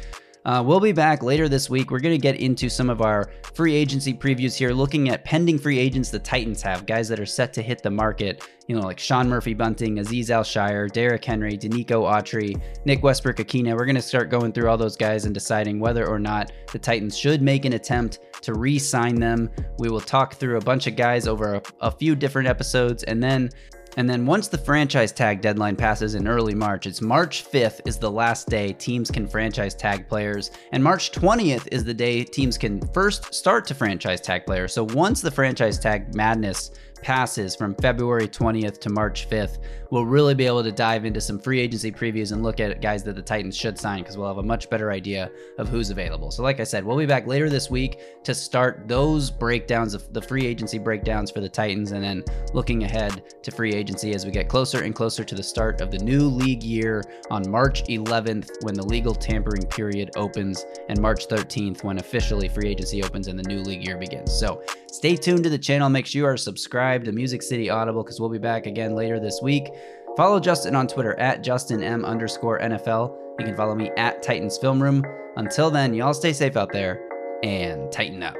[0.44, 1.90] Uh, we'll be back later this week.
[1.90, 5.58] We're going to get into some of our free agency previews here, looking at pending
[5.58, 8.82] free agents the Titans have, guys that are set to hit the market, you know,
[8.82, 13.72] like Sean Murphy Bunting, Azeez Al-Shaair, Derrick Henry, Denico Autry, Nick Westbrook Ikhine.
[13.76, 16.78] We're going to start going through all those guys and deciding whether or not the
[16.78, 19.48] Titans should make an attempt to re-sign them.
[19.78, 23.22] We will talk through a bunch of guys over a, a few different episodes and
[23.22, 23.50] then
[23.96, 27.98] and then once the franchise tag deadline passes in early March, it's March 5th is
[27.98, 32.56] the last day teams can franchise tag players, and March 20th is the day teams
[32.56, 34.72] can first start to franchise tag players.
[34.72, 36.70] So once the franchise tag madness
[37.02, 39.58] passes from February 20th to March 5th,
[39.90, 43.04] we'll really be able to dive into some free agency previews and look at guys
[43.04, 46.30] that the Titans should sign because we'll have a much better idea of who's available.
[46.30, 50.10] So, like I said, we'll be back later this week to start those breakdowns of
[50.14, 52.24] the free agency breakdowns for the Titans and then
[52.54, 55.90] looking ahead to free agency as we get closer and closer to the start of
[55.90, 61.28] the new league year on March 11th when the legal tampering period opens and March
[61.28, 64.32] 13th when officially free agency opens and the new league year begins.
[64.32, 65.90] So, stay tuned to the channel.
[65.90, 68.94] Make sure you are subscribed subscribe to Music City Audible because we'll be back again
[68.94, 69.66] later this week.
[70.14, 73.16] Follow Justin on Twitter at JustinM underscore NFL.
[73.38, 75.02] You can follow me at Titans Film Room.
[75.36, 77.00] Until then, y'all stay safe out there
[77.42, 78.36] and tighten up.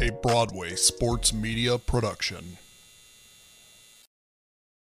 [0.00, 2.58] A Broadway sports media production.